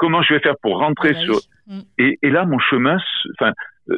comment 0.04 0.20
je 0.20 0.34
vais 0.34 0.40
faire 0.40 0.56
pour 0.60 0.78
rentrer 0.80 1.12
ah 1.12 1.14
bah 1.14 1.20
sur 1.24 1.36
mm. 1.66 1.80
et, 1.98 2.18
et, 2.20 2.30
là 2.30 2.44
mon 2.44 2.58
chemin 2.58 2.98
enfin 3.38 3.52
euh, 3.88 3.96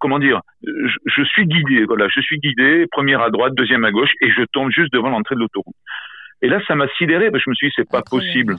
comment 0.00 0.18
dire 0.18 0.40
je, 0.64 0.96
je, 1.06 1.22
suis 1.22 1.46
guidé 1.46 1.84
voilà 1.84 2.08
je 2.08 2.20
suis 2.20 2.38
guidé 2.38 2.86
première 2.90 3.20
à 3.20 3.30
droite 3.30 3.54
deuxième 3.54 3.84
à 3.84 3.92
gauche 3.92 4.10
et 4.20 4.30
je 4.32 4.42
tombe 4.52 4.70
juste 4.72 4.92
devant 4.92 5.10
l'entrée 5.10 5.36
de 5.36 5.40
l'autoroute. 5.40 5.76
Et 6.42 6.48
là 6.48 6.60
ça 6.66 6.74
m'a 6.74 6.88
sidéré 6.98 7.30
parce 7.30 7.44
que 7.44 7.46
je 7.46 7.50
me 7.50 7.54
suis 7.54 7.68
dit 7.68 7.74
c'est 7.76 7.88
pas 7.88 8.02
possible. 8.02 8.56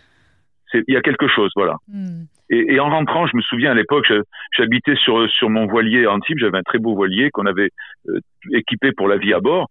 Il 0.73 0.93
y 0.93 0.97
a 0.97 1.01
quelque 1.01 1.27
chose 1.27 1.51
voilà. 1.55 1.75
Mm. 1.89 2.23
et, 2.49 2.75
et, 2.75 2.79
en 2.79 2.89
rentrant 2.89 3.27
je 3.27 3.35
me 3.35 3.41
souviens 3.41 3.71
à 3.71 3.75
l'époque 3.75 4.09
j'habitais 4.57 4.95
sur 4.95 5.29
sur 5.29 5.49
mon 5.49 5.65
voilier 5.65 6.07
Antibes 6.07 6.39
j'avais 6.39 6.57
un 6.57 6.63
très 6.63 6.79
beau 6.79 6.95
voilier 6.95 7.29
qu'on 7.31 7.45
avait 7.45 7.71
euh, 8.07 8.19
équipé 8.53 8.93
pour 8.93 9.09
la 9.09 9.17
vie 9.17 9.33
à 9.33 9.41
bord. 9.41 9.67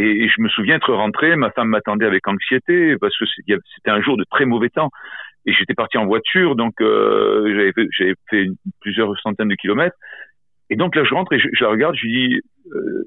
Et 0.00 0.28
je 0.28 0.40
me 0.40 0.48
souviens 0.48 0.76
être 0.76 0.94
rentré, 0.94 1.34
ma 1.34 1.50
femme 1.50 1.70
m'attendait 1.70 2.06
avec 2.06 2.28
anxiété 2.28 2.96
parce 3.00 3.18
que 3.18 3.24
c'était 3.26 3.90
un 3.90 4.00
jour 4.00 4.16
de 4.16 4.24
très 4.30 4.44
mauvais 4.44 4.68
temps 4.68 4.90
et 5.48 5.52
j'étais 5.54 5.74
parti 5.74 5.96
en 5.96 6.04
voiture, 6.04 6.56
donc 6.56 6.74
euh, 6.82 7.72
j'avais 7.96 8.14
fait, 8.28 8.46
plusieurs 8.80 9.18
centaines 9.20 9.48
de 9.48 9.54
kilomètres. 9.54 9.96
Et 10.68 10.76
donc 10.76 10.94
là, 10.94 11.04
je 11.04 11.14
rentre 11.14 11.32
et 11.32 11.38
je, 11.38 11.48
la 11.64 11.70
regarde, 11.70 11.96
je 11.96 12.06
dis, 12.06 12.40
euh, 12.74 13.04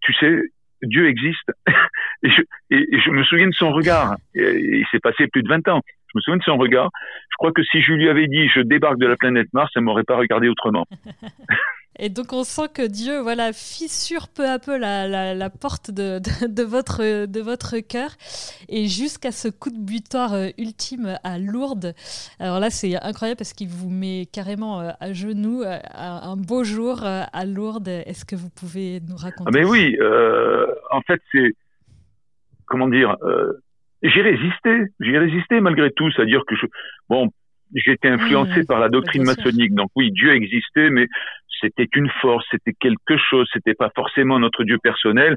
tu 0.00 0.12
sais, 0.14 0.42
Dieu 0.82 1.08
existe. 1.08 1.48
et, 2.24 2.30
je, 2.30 2.42
et, 2.70 2.98
je, 2.98 3.10
me 3.10 3.22
souviens 3.22 3.46
de 3.46 3.54
son 3.54 3.70
regard. 3.70 4.16
il 4.34 4.84
s'est 4.90 4.98
passé 4.98 5.28
plus 5.28 5.44
de 5.44 5.48
20 5.48 5.68
ans. 5.68 5.80
Je 6.08 6.18
me 6.18 6.20
souviens 6.20 6.38
de 6.38 6.42
son 6.42 6.56
regard. 6.56 6.90
Je 7.30 7.36
crois 7.38 7.52
que 7.52 7.62
si 7.62 7.80
je 7.80 7.92
lui 7.92 8.08
avais 8.08 8.26
dit, 8.26 8.48
je 8.48 8.60
débarque 8.60 8.98
de 8.98 9.06
la 9.06 9.16
planète 9.16 9.46
Mars, 9.52 9.70
elle 9.76 9.82
m'aurait 9.82 10.02
pas 10.02 10.16
regardé 10.16 10.48
autrement. 10.48 10.84
Et 11.98 12.08
donc 12.08 12.32
on 12.32 12.44
sent 12.44 12.68
que 12.72 12.86
Dieu 12.86 13.18
voilà, 13.20 13.52
fissure 13.52 14.28
peu 14.28 14.46
à 14.48 14.58
peu 14.58 14.78
la, 14.78 15.34
la, 15.34 15.50
porte 15.50 15.90
de, 15.90 16.20
de, 16.46 16.62
votre, 16.62 17.26
de 17.26 17.40
votre 17.40 17.78
cœur. 17.80 18.10
Et 18.68 18.86
jusqu'à 18.86 19.32
ce 19.32 19.48
coup 19.48 19.70
de 19.70 19.78
butoir 19.78 20.34
euh, 20.34 20.48
ultime 20.58 21.18
à 21.24 21.38
Lourdes. 21.38 21.94
Alors 22.38 22.60
là 22.60 22.70
c'est 22.70 22.96
incroyable 23.02 23.38
parce 23.38 23.52
qu'il 23.52 23.68
vous 23.68 23.90
met 23.90 24.26
carrément 24.32 24.80
euh, 24.80 24.90
à 25.00 25.12
genoux 25.12 25.62
euh, 25.62 25.78
un 25.94 26.36
beau 26.36 26.64
jour 26.64 27.02
à 27.02 27.44
Lourdes. 27.44 27.88
Est-ce 27.88 28.24
que 28.24 28.36
vous 28.36 28.50
pouvez 28.50 29.00
nous 29.08 29.16
raconter 29.16 29.48
ah 29.48 29.50
Mais 29.52 29.64
oui, 29.64 29.96
en 30.90 31.00
fait 31.02 31.20
c'est... 31.32 31.52
Comment 32.66 32.88
dire 32.88 33.16
j'ai 34.02 34.22
résisté, 34.22 34.92
j'ai 35.00 35.18
résisté 35.18 35.60
malgré 35.60 35.90
tout, 35.90 36.08
c'est-à-dire 36.12 36.42
que 36.46 36.54
je, 36.54 36.66
bon, 37.08 37.32
j'étais 37.74 38.08
influencé 38.08 38.64
par 38.64 38.78
la 38.78 38.88
doctrine 38.88 39.24
maçonnique, 39.24 39.74
donc 39.74 39.90
oui, 39.96 40.12
Dieu 40.12 40.32
existait, 40.34 40.90
mais 40.90 41.06
c'était 41.60 41.88
une 41.94 42.10
force, 42.20 42.44
c'était 42.50 42.74
quelque 42.78 43.16
chose, 43.16 43.48
c'était 43.52 43.74
pas 43.74 43.90
forcément 43.94 44.38
notre 44.38 44.64
Dieu 44.64 44.78
personnel. 44.78 45.36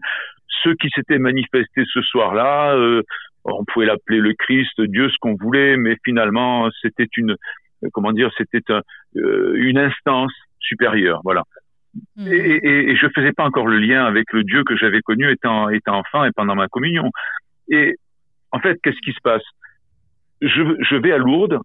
Ceux 0.64 0.76
qui 0.76 0.90
s'étaient 0.94 1.20
manifestés 1.20 1.84
ce 1.92 2.02
soir-là, 2.02 2.76
euh, 2.76 3.04
on 3.44 3.66
pouvait 3.66 3.86
l'appeler 3.86 4.20
le 4.20 4.34
Christ, 4.34 4.80
Dieu, 4.82 5.10
ce 5.10 5.16
qu'on 5.20 5.36
voulait, 5.36 5.78
mais 5.78 5.98
finalement 6.04 6.70
c'était 6.82 7.08
une, 7.18 7.36
comment 7.94 8.12
dire, 8.12 8.32
c'était 8.38 8.62
euh, 9.16 9.54
une 9.56 9.78
instance 9.78 10.34
supérieure, 10.60 11.22
voilà. 11.24 11.44
Hmm. 12.16 12.28
Et, 12.28 12.36
et, 12.36 12.92
et, 12.92 12.96
je 12.96 13.08
faisais 13.14 13.34
pas 13.34 13.44
encore 13.44 13.68
le 13.68 13.78
lien 13.78 14.06
avec 14.06 14.32
le 14.32 14.44
Dieu 14.44 14.64
que 14.64 14.78
j'avais 14.78 15.02
connu 15.02 15.30
étant, 15.30 15.70
étant 15.70 15.98
enfant 15.98 16.24
et 16.24 16.32
pendant 16.32 16.56
ma 16.56 16.68
communion. 16.70 17.12
Et 17.70 17.96
en 18.52 18.60
fait, 18.60 18.80
qu'est-ce 18.82 19.02
qui 19.04 19.12
se 19.12 19.20
passe? 19.22 19.44
Je, 20.42 20.64
je 20.80 20.96
vais 20.96 21.12
à 21.12 21.18
Lourdes 21.18 21.60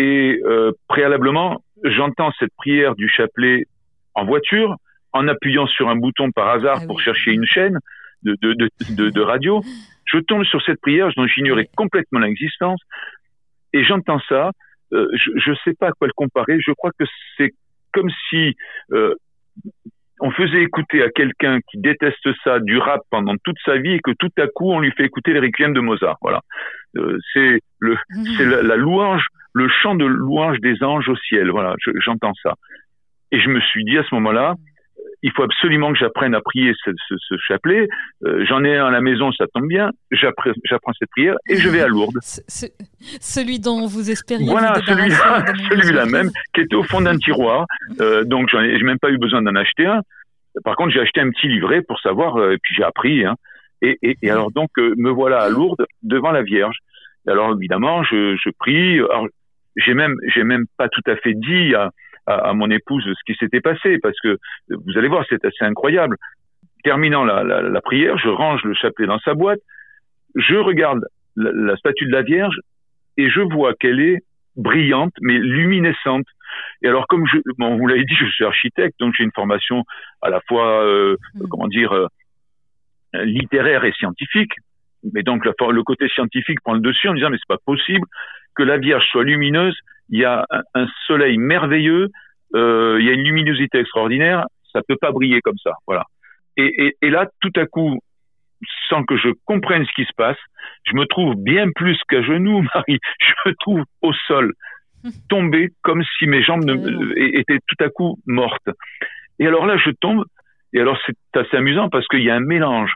et 0.00 0.40
euh, 0.46 0.72
préalablement, 0.88 1.62
j'entends 1.84 2.32
cette 2.38 2.54
prière 2.56 2.94
du 2.94 3.06
chapelet 3.06 3.66
en 4.14 4.24
voiture, 4.24 4.76
en 5.12 5.28
appuyant 5.28 5.66
sur 5.66 5.90
un 5.90 5.96
bouton 5.96 6.30
par 6.30 6.48
hasard 6.48 6.78
ah 6.80 6.86
pour 6.86 7.00
chercher 7.02 7.32
une 7.32 7.44
chaîne 7.44 7.78
de, 8.22 8.34
de, 8.40 8.54
de, 8.96 9.10
de, 9.10 9.20
radio. 9.20 9.62
Je 10.06 10.18
tombe 10.18 10.44
sur 10.44 10.62
cette 10.62 10.80
prière 10.80 11.10
dont 11.18 11.26
j'ignorais 11.26 11.68
complètement 11.76 12.20
l'existence 12.20 12.80
et 13.74 13.84
j'entends 13.84 14.20
ça. 14.26 14.52
Euh, 14.94 15.06
je 15.14 15.50
ne 15.50 15.56
sais 15.64 15.74
pas 15.78 15.88
à 15.88 15.92
quoi 15.92 16.06
le 16.06 16.14
comparer. 16.14 16.58
Je 16.66 16.72
crois 16.72 16.92
que 16.98 17.04
c'est 17.36 17.52
comme 17.92 18.10
si 18.30 18.56
euh, 18.92 19.14
on 20.20 20.30
faisait 20.30 20.62
écouter 20.62 21.02
à 21.02 21.10
quelqu'un 21.10 21.60
qui 21.70 21.78
déteste 21.78 22.26
ça 22.42 22.58
du 22.58 22.78
rap 22.78 23.02
pendant 23.10 23.34
toute 23.44 23.58
sa 23.66 23.76
vie 23.76 23.92
et 23.92 24.00
que 24.00 24.12
tout 24.18 24.32
à 24.38 24.46
coup 24.46 24.72
on 24.72 24.80
lui 24.80 24.92
fait 24.92 25.04
écouter 25.04 25.34
les 25.34 25.40
requiem 25.40 25.74
de 25.74 25.80
Mozart. 25.80 26.16
Voilà, 26.22 26.40
euh, 26.96 27.18
c'est 27.34 27.60
le, 27.78 27.96
c'est 28.36 28.46
la, 28.46 28.76
louange 28.76 29.26
le 29.52 29.68
chant 29.68 29.94
de 29.94 30.04
louange 30.04 30.58
des 30.60 30.82
anges 30.82 31.08
au 31.08 31.16
ciel. 31.16 31.50
Voilà, 31.50 31.74
j'entends 32.04 32.34
ça. 32.42 32.54
Et 33.32 33.40
je 33.40 33.48
me 33.48 33.60
suis 33.60 33.84
dit 33.84 33.98
à 33.98 34.04
ce 34.04 34.14
moment-là, 34.14 34.54
il 35.22 35.32
faut 35.32 35.42
absolument 35.42 35.92
que 35.92 35.98
j'apprenne 35.98 36.34
à 36.34 36.40
prier 36.40 36.72
ce, 36.84 36.90
ce, 37.08 37.14
ce 37.18 37.34
chapelet. 37.46 37.88
Euh, 38.24 38.44
J'en 38.46 38.64
ai 38.64 38.76
un 38.76 38.86
à 38.86 38.90
la 38.90 39.00
maison, 39.00 39.30
ça 39.32 39.46
tombe 39.52 39.66
bien. 39.66 39.90
J'apprends 40.10 40.92
cette 40.98 41.10
prière 41.10 41.34
et 41.48 41.56
je 41.56 41.68
vais 41.68 41.80
à 41.80 41.88
Lourdes. 41.88 42.18
celui 42.22 43.60
dont 43.60 43.86
vous 43.86 44.10
espériez. 44.10 44.50
Voilà, 44.50 44.80
celui-là, 44.86 45.44
celui-là 45.70 46.06
même, 46.06 46.30
qui 46.54 46.62
était 46.62 46.74
au 46.74 46.82
fond 46.82 47.02
d'un 47.02 47.18
tiroir. 47.18 47.66
Euh, 48.00 48.24
donc, 48.24 48.48
j'en 48.50 48.60
ai, 48.60 48.82
même 48.82 48.98
pas 48.98 49.10
eu 49.10 49.18
besoin 49.18 49.42
d'en 49.42 49.54
acheter 49.54 49.86
un. 49.86 50.00
Par 50.64 50.74
contre, 50.76 50.90
j'ai 50.92 51.00
acheté 51.00 51.20
un 51.20 51.30
petit 51.30 51.48
livret 51.48 51.82
pour 51.82 52.00
savoir, 52.00 52.36
euh, 52.36 52.52
et 52.52 52.58
puis 52.58 52.74
j'ai 52.74 52.82
appris. 52.82 53.24
Hein. 53.24 53.36
Et, 53.82 53.98
et, 54.02 54.16
et, 54.22 54.30
alors 54.30 54.50
donc, 54.50 54.70
euh, 54.78 54.94
me 54.96 55.10
voilà 55.10 55.40
à 55.42 55.48
Lourdes 55.48 55.86
devant 56.02 56.32
la 56.32 56.42
Vierge. 56.42 56.76
alors 57.26 57.54
évidemment, 57.54 58.02
je, 58.04 58.36
je 58.42 58.50
prie. 58.58 58.98
Alors, 58.98 59.28
j'ai 59.76 59.94
même, 59.94 60.16
j'ai 60.34 60.44
même 60.44 60.66
pas 60.76 60.88
tout 60.88 61.02
à 61.06 61.16
fait 61.16 61.34
dit 61.34 61.74
à, 61.74 61.90
à, 62.26 62.52
mon 62.52 62.70
épouse 62.70 63.04
ce 63.04 63.24
qui 63.24 63.38
s'était 63.38 63.60
passé, 63.60 63.98
parce 63.98 64.18
que 64.20 64.38
vous 64.68 64.98
allez 64.98 65.08
voir, 65.08 65.24
c'est 65.28 65.44
assez 65.44 65.64
incroyable. 65.64 66.16
Terminant 66.82 67.24
la, 67.24 67.42
la, 67.42 67.62
la, 67.62 67.80
prière, 67.80 68.16
je 68.18 68.28
range 68.28 68.62
le 68.64 68.74
chapelet 68.74 69.06
dans 69.06 69.18
sa 69.20 69.34
boîte, 69.34 69.60
je 70.34 70.56
regarde 70.56 71.04
la, 71.36 71.50
la 71.52 71.76
statue 71.76 72.06
de 72.06 72.12
la 72.12 72.22
Vierge 72.22 72.56
et 73.16 73.28
je 73.28 73.40
vois 73.40 73.74
qu'elle 73.74 74.00
est 74.00 74.18
brillante 74.56 75.12
mais 75.20 75.38
luminescente. 75.38 76.26
Et 76.82 76.88
alors 76.88 77.06
comme 77.06 77.26
je, 77.26 77.38
bon, 77.58 77.76
vous 77.76 77.86
l'avez 77.86 78.04
dit, 78.04 78.14
je 78.14 78.26
suis 78.26 78.44
architecte, 78.44 78.98
donc 78.98 79.14
j'ai 79.16 79.24
une 79.24 79.32
formation 79.32 79.84
à 80.22 80.30
la 80.30 80.40
fois, 80.48 80.84
euh, 80.84 81.16
mm. 81.34 81.48
comment 81.48 81.68
dire, 81.68 81.92
euh, 81.92 82.06
littéraire 83.14 83.84
et 83.84 83.92
scientifique. 83.92 84.52
Mais 85.12 85.22
donc 85.22 85.44
le, 85.44 85.52
le 85.72 85.82
côté 85.82 86.08
scientifique 86.08 86.60
prend 86.60 86.74
le 86.74 86.80
dessus 86.80 87.08
en 87.08 87.14
disant 87.14 87.30
mais 87.30 87.38
c'est 87.38 87.48
pas 87.48 87.62
possible 87.64 88.06
que 88.54 88.62
la 88.62 88.78
Vierge 88.78 89.06
soit 89.10 89.24
lumineuse, 89.24 89.76
il 90.08 90.20
y 90.20 90.24
a 90.24 90.46
un, 90.74 90.86
soleil 91.06 91.38
merveilleux, 91.38 92.08
euh, 92.54 92.96
il 93.00 93.06
y 93.06 93.10
a 93.10 93.12
une 93.12 93.22
luminosité 93.22 93.78
extraordinaire, 93.78 94.46
ça 94.72 94.80
peut 94.86 94.96
pas 95.00 95.12
briller 95.12 95.40
comme 95.40 95.58
ça, 95.62 95.72
voilà. 95.86 96.04
Et, 96.56 96.86
et, 96.86 96.96
et, 97.02 97.10
là, 97.10 97.28
tout 97.40 97.52
à 97.56 97.66
coup, 97.66 98.00
sans 98.88 99.04
que 99.04 99.16
je 99.16 99.28
comprenne 99.44 99.86
ce 99.86 99.92
qui 99.94 100.04
se 100.04 100.14
passe, 100.16 100.36
je 100.84 100.94
me 100.94 101.06
trouve 101.06 101.34
bien 101.36 101.70
plus 101.74 101.98
qu'à 102.08 102.22
genoux, 102.22 102.62
Marie. 102.74 102.98
Je 103.20 103.50
me 103.50 103.54
trouve 103.60 103.84
au 104.02 104.12
sol, 104.26 104.52
tombé 105.28 105.70
comme 105.82 106.02
si 106.18 106.26
mes 106.26 106.42
jambes 106.42 106.64
ne, 106.64 107.38
étaient 107.38 107.60
tout 107.66 107.84
à 107.84 107.88
coup 107.88 108.18
mortes. 108.26 108.68
Et 109.38 109.46
alors 109.46 109.66
là, 109.66 109.76
je 109.78 109.90
tombe 109.90 110.24
Et 110.72 110.80
alors 110.80 110.98
c'est 111.06 111.38
assez 111.38 111.56
amusant 111.56 111.88
parce 111.88 112.06
qu'il 112.08 112.22
y 112.22 112.30
a 112.30 112.34
un 112.34 112.40
mélange 112.40 112.92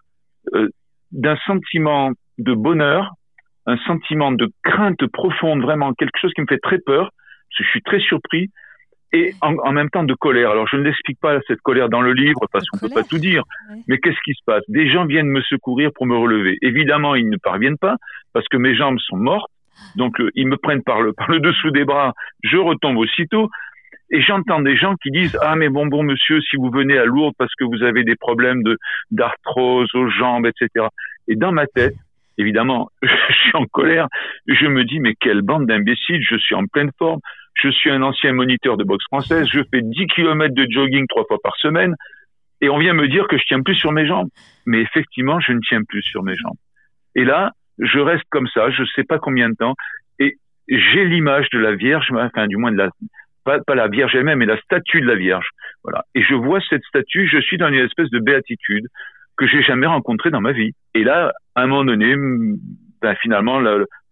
euh, 0.54 0.68
d'un 1.12 1.36
sentiment 1.46 2.12
de 2.38 2.52
bonheur, 2.52 3.12
un 3.66 3.76
sentiment 3.78 4.32
de 4.32 4.48
crainte 4.62 5.06
profonde, 5.12 5.62
vraiment 5.62 5.92
quelque 5.94 6.18
chose 6.20 6.32
qui 6.34 6.42
me 6.42 6.46
fait 6.46 6.58
très 6.58 6.78
peur. 6.78 7.10
Parce 7.10 7.58
que 7.58 7.64
je 7.64 7.70
suis 7.70 7.82
très 7.82 8.00
surpris 8.00 8.50
et 9.14 9.32
en, 9.40 9.72
même 9.72 9.90
temps 9.90 10.02
de 10.02 10.14
colère. 10.14 10.50
Alors 10.50 10.66
je 10.66 10.76
ne 10.76 10.82
l'explique 10.82 11.20
pas 11.20 11.38
cette 11.46 11.60
colère 11.60 11.88
dans 11.88 12.00
le 12.00 12.12
livre 12.12 12.40
parce 12.52 12.68
qu'on 12.68 12.78
peut 12.78 12.92
pas 12.92 13.04
tout 13.04 13.18
dire. 13.18 13.44
Mais 13.86 13.98
qu'est-ce 13.98 14.18
qui 14.24 14.32
se 14.32 14.42
passe? 14.44 14.62
Des 14.68 14.90
gens 14.90 15.06
viennent 15.06 15.28
me 15.28 15.40
secourir 15.42 15.90
pour 15.94 16.06
me 16.06 16.16
relever. 16.16 16.58
Évidemment, 16.62 17.14
ils 17.14 17.30
ne 17.30 17.36
parviennent 17.36 17.78
pas 17.78 17.96
parce 18.32 18.46
que 18.48 18.56
mes 18.56 18.74
jambes 18.74 18.98
sont 18.98 19.16
mortes. 19.16 19.50
Donc 19.96 20.20
euh, 20.20 20.30
ils 20.34 20.48
me 20.48 20.56
prennent 20.56 20.82
par 20.82 21.00
le 21.00 21.12
par 21.12 21.30
le 21.30 21.38
dessous 21.38 21.70
des 21.70 21.84
bras. 21.84 22.12
Je 22.42 22.56
retombe 22.56 22.96
aussitôt. 22.96 23.48
Et 24.10 24.20
j'entends 24.20 24.60
des 24.60 24.76
gens 24.76 24.94
qui 25.00 25.10
disent 25.10 25.38
ah 25.40 25.54
mais 25.54 25.68
bon 25.68 25.86
bon 25.86 26.02
monsieur 26.02 26.40
si 26.40 26.56
vous 26.56 26.70
venez 26.70 26.98
à 26.98 27.04
Lourdes 27.04 27.34
parce 27.38 27.54
que 27.54 27.64
vous 27.64 27.82
avez 27.84 28.02
des 28.02 28.16
problèmes 28.16 28.62
de 28.64 28.76
d'arthrose 29.12 29.88
aux 29.94 30.08
jambes 30.10 30.46
etc. 30.46 30.88
Et 31.28 31.36
dans 31.36 31.52
ma 31.52 31.66
tête 31.68 31.94
évidemment 32.38 32.90
je 33.02 33.32
suis 33.32 33.54
en 33.54 33.66
colère. 33.66 34.08
Je 34.46 34.66
me 34.66 34.84
dis 34.84 35.00
mais 35.00 35.14
quelle 35.14 35.42
bande 35.42 35.66
d'imbéciles. 35.66 36.22
Je 36.28 36.36
suis 36.36 36.54
en 36.54 36.66
pleine 36.66 36.90
forme. 36.98 37.20
Je 37.54 37.68
suis 37.68 37.90
un 37.90 38.02
ancien 38.02 38.32
moniteur 38.32 38.76
de 38.76 38.84
boxe 38.84 39.04
française. 39.04 39.46
Je 39.50 39.60
fais 39.70 39.80
10 39.82 40.06
km 40.08 40.54
de 40.54 40.66
jogging 40.70 41.06
trois 41.08 41.24
fois 41.26 41.38
par 41.42 41.56
semaine. 41.56 41.94
Et 42.60 42.68
on 42.68 42.78
vient 42.78 42.94
me 42.94 43.08
dire 43.08 43.28
que 43.28 43.36
je 43.36 43.44
tiens 43.46 43.62
plus 43.62 43.74
sur 43.74 43.92
mes 43.92 44.06
jambes. 44.06 44.28
Mais 44.66 44.80
effectivement, 44.80 45.38
je 45.40 45.52
ne 45.52 45.60
tiens 45.60 45.82
plus 45.86 46.02
sur 46.02 46.22
mes 46.22 46.34
jambes. 46.36 46.56
Et 47.14 47.24
là, 47.24 47.52
je 47.78 47.98
reste 47.98 48.24
comme 48.30 48.48
ça, 48.48 48.70
je 48.70 48.82
ne 48.82 48.86
sais 48.94 49.04
pas 49.04 49.18
combien 49.18 49.48
de 49.48 49.54
temps, 49.54 49.74
et 50.18 50.36
j'ai 50.68 51.04
l'image 51.04 51.48
de 51.50 51.58
la 51.58 51.74
Vierge, 51.74 52.10
enfin 52.12 52.46
du 52.46 52.56
moins 52.56 52.72
de 52.72 52.76
la, 52.76 52.90
pas, 53.44 53.60
pas 53.60 53.74
la 53.74 53.88
Vierge 53.88 54.14
elle-même, 54.14 54.38
mais 54.38 54.46
la 54.46 54.60
statue 54.60 55.00
de 55.00 55.06
la 55.06 55.16
Vierge. 55.16 55.48
Voilà. 55.82 56.04
Et 56.14 56.22
je 56.22 56.34
vois 56.34 56.60
cette 56.68 56.84
statue, 56.84 57.28
je 57.28 57.38
suis 57.40 57.58
dans 57.58 57.68
une 57.68 57.84
espèce 57.84 58.10
de 58.10 58.18
béatitude 58.18 58.86
que 59.36 59.46
j'ai 59.46 59.62
jamais 59.62 59.86
rencontrée 59.86 60.30
dans 60.30 60.40
ma 60.40 60.52
vie. 60.52 60.72
Et 60.94 61.04
là, 61.04 61.32
à 61.54 61.62
un 61.62 61.66
moment 61.66 61.84
donné, 61.84 62.14
ben, 63.02 63.14
finalement, 63.20 63.60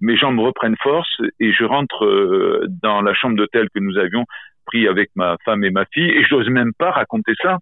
mes 0.00 0.16
jambes 0.16 0.38
reprennent 0.38 0.76
force 0.82 1.16
et 1.40 1.52
je 1.52 1.64
rentre 1.64 2.04
euh, 2.04 2.66
dans 2.82 3.00
la 3.00 3.14
chambre 3.14 3.36
d'hôtel 3.36 3.68
que 3.74 3.80
nous 3.80 3.96
avions 3.96 4.24
pris 4.66 4.86
avec 4.86 5.10
ma 5.14 5.36
femme 5.44 5.64
et 5.64 5.70
ma 5.70 5.84
fille 5.86 6.10
et 6.10 6.24
je 6.24 6.34
n'ose 6.34 6.48
même 6.50 6.72
pas 6.78 6.90
raconter 6.90 7.32
ça 7.42 7.58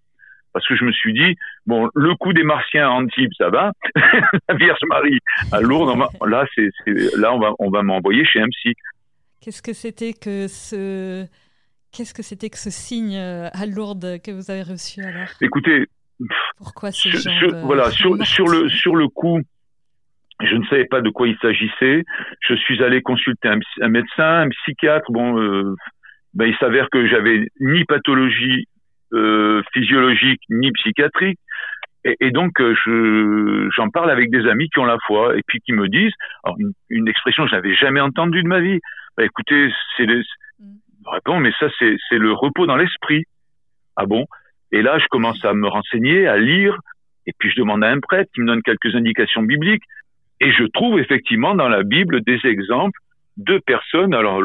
parce 0.53 0.67
que 0.67 0.75
je 0.75 0.83
me 0.83 0.91
suis 0.91 1.13
dit 1.13 1.35
bon 1.65 1.89
le 1.95 2.13
coup 2.15 2.33
des 2.33 2.43
Martiens 2.43 2.87
à 2.87 2.91
Antibes 2.91 3.31
ça 3.37 3.49
va 3.49 3.71
la 4.49 4.55
Vierge 4.55 4.79
Marie 4.87 5.19
à 5.51 5.61
Lourdes 5.61 5.97
là 6.27 6.45
c'est 6.53 6.69
là 7.17 7.33
on 7.33 7.39
va 7.39 7.53
on 7.59 7.69
va 7.69 7.81
m'envoyer 7.81 8.25
chez 8.25 8.39
MC. 8.39 8.75
Qu'est-ce 9.39 9.63
que 9.63 9.73
c'était 9.73 10.13
que 10.13 10.47
ce 10.47 11.25
qu'est-ce 11.91 12.13
que 12.13 12.21
c'était 12.21 12.49
que 12.49 12.59
ce 12.59 12.69
signe 12.69 13.17
euh, 13.17 13.49
à 13.53 13.65
Lourdes 13.65 14.21
que 14.23 14.31
vous 14.31 14.51
avez 14.51 14.63
reçu 14.63 15.01
alors? 15.01 15.29
Écoutez 15.41 15.87
pourquoi 16.57 16.91
ces 16.91 17.09
jambes 17.11 17.53
euh, 17.53 17.61
voilà 17.63 17.89
sur 17.91 18.15
sur 18.25 18.47
le 18.47 18.69
sur 18.69 18.95
le 18.95 19.07
coup 19.07 19.39
je 20.43 20.55
ne 20.55 20.65
savais 20.65 20.85
pas 20.85 21.01
de 21.01 21.09
quoi 21.09 21.27
il 21.27 21.37
s'agissait. 21.41 22.03
Je 22.39 22.55
suis 22.55 22.83
allé 22.83 23.01
consulter 23.01 23.47
un, 23.47 23.87
médecin, 23.87 24.41
un 24.41 24.49
psychiatre. 24.49 25.11
Bon, 25.11 25.39
euh, 25.39 25.75
ben, 26.33 26.45
il 26.45 26.55
s'avère 26.57 26.89
que 26.89 27.07
j'avais 27.07 27.47
ni 27.59 27.85
pathologie 27.85 28.67
euh, 29.13 29.61
physiologique 29.73 30.41
ni 30.49 30.71
psychiatrique. 30.71 31.39
Et, 32.03 32.31
donc, 32.31 32.59
euh, 32.59 32.73
je, 32.83 33.69
j'en 33.75 33.89
parle 33.89 34.09
avec 34.09 34.31
des 34.31 34.47
amis 34.47 34.69
qui 34.69 34.79
ont 34.79 34.85
la 34.85 34.97
foi 35.05 35.37
et 35.37 35.41
puis 35.45 35.59
qui 35.59 35.71
me 35.71 35.87
disent, 35.87 36.13
alors 36.43 36.57
une, 36.89 37.07
expression 37.07 37.43
que 37.43 37.51
je 37.51 37.55
n'avais 37.55 37.75
jamais 37.75 38.01
entendue 38.01 38.41
de 38.41 38.47
ma 38.47 38.59
vie. 38.59 38.79
Ben, 39.17 39.25
écoutez, 39.25 39.69
c'est 39.95 40.07
les, 40.07 40.23
bon, 41.25 41.39
mais 41.39 41.51
ça, 41.59 41.67
c'est, 41.77 41.95
c'est 42.09 42.17
le 42.17 42.33
repos 42.33 42.65
dans 42.65 42.75
l'esprit. 42.75 43.25
Ah 43.97 44.07
bon? 44.07 44.25
Et 44.71 44.81
là, 44.81 44.97
je 44.99 45.05
commence 45.09 45.43
à 45.43 45.53
me 45.53 45.67
renseigner, 45.67 46.27
à 46.27 46.37
lire, 46.37 46.77
et 47.27 47.33
puis 47.37 47.49
je 47.51 47.59
demande 47.59 47.83
à 47.83 47.89
un 47.89 47.99
prêtre 47.99 48.31
qui 48.33 48.41
me 48.41 48.47
donne 48.47 48.61
quelques 48.61 48.95
indications 48.95 49.43
bibliques. 49.43 49.83
Et 50.39 50.51
je 50.51 50.63
trouve 50.65 50.99
effectivement 50.99 51.55
dans 51.55 51.69
la 51.69 51.83
Bible 51.83 52.21
des 52.21 52.39
exemples 52.45 52.99
de 53.37 53.59
personnes. 53.59 54.13
Alors 54.13 54.41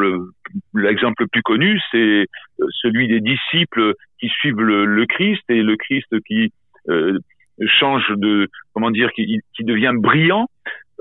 l'exemple 0.73 1.23
le, 1.23 1.27
plus 1.27 1.41
connu, 1.41 1.79
c'est 1.91 1.97
euh, 1.97 2.65
celui 2.81 3.07
des 3.07 3.19
disciples 3.19 3.93
qui 4.19 4.29
suivent 4.29 4.61
le, 4.61 5.05
Christ 5.05 5.43
et 5.49 5.61
le 5.61 5.75
Christ 5.75 6.07
qui 6.27 6.51
euh, 6.89 7.17
change 7.65 8.07
de 8.15 8.47
comment 8.73 8.91
dire, 8.91 9.11
qui, 9.13 9.39
qui 9.55 9.63
devient 9.63 9.93
brillant. 9.95 10.47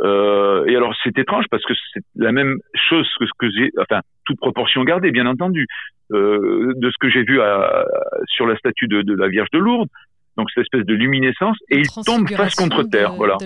Euh, 0.00 0.66
et 0.66 0.76
alors 0.76 0.94
c'est 1.02 1.18
étrange 1.18 1.46
parce 1.50 1.64
que 1.64 1.72
c'est 1.92 2.02
la 2.16 2.32
même 2.32 2.58
chose 2.74 3.08
que 3.18 3.26
ce 3.26 3.32
que 3.38 3.50
j'ai, 3.50 3.70
enfin 3.80 4.00
toute 4.26 4.38
proportion 4.38 4.84
gardée 4.84 5.10
bien 5.10 5.26
entendu, 5.26 5.66
euh, 6.12 6.74
de 6.76 6.90
ce 6.90 6.96
que 7.00 7.08
j'ai 7.08 7.22
vu 7.22 7.40
à, 7.40 7.86
sur 8.26 8.46
la 8.46 8.56
statue 8.56 8.88
de, 8.88 9.02
de, 9.02 9.14
la 9.14 9.28
Vierge 9.28 9.48
de 9.52 9.58
Lourdes 9.58 9.88
donc 10.36 10.50
cette 10.50 10.64
espèce 10.64 10.84
de 10.84 10.92
luminescence, 10.92 11.56
et 11.70 11.78
il 11.78 11.88
tombe 12.04 12.28
face 12.28 12.54
contre 12.56 12.82
terre. 12.82 13.14
voilà. 13.14 13.38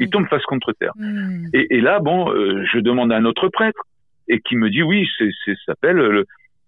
Il 0.00 0.08
tombe 0.08 0.26
face 0.28 0.42
contre 0.44 0.72
terre. 0.72 0.92
Hmm. 0.96 1.44
Et, 1.52 1.76
et, 1.76 1.80
là, 1.82 1.98
bon, 1.98 2.32
euh, 2.32 2.64
je 2.72 2.78
demande 2.78 3.12
à 3.12 3.16
un 3.16 3.26
autre 3.26 3.50
prêtre, 3.50 3.82
et 4.28 4.40
qui 4.40 4.56
me 4.56 4.70
dit 4.70 4.82
oui, 4.82 5.06
c'est, 5.18 5.28
ça 5.44 5.52
s'appelle 5.66 5.96
le, 5.96 6.24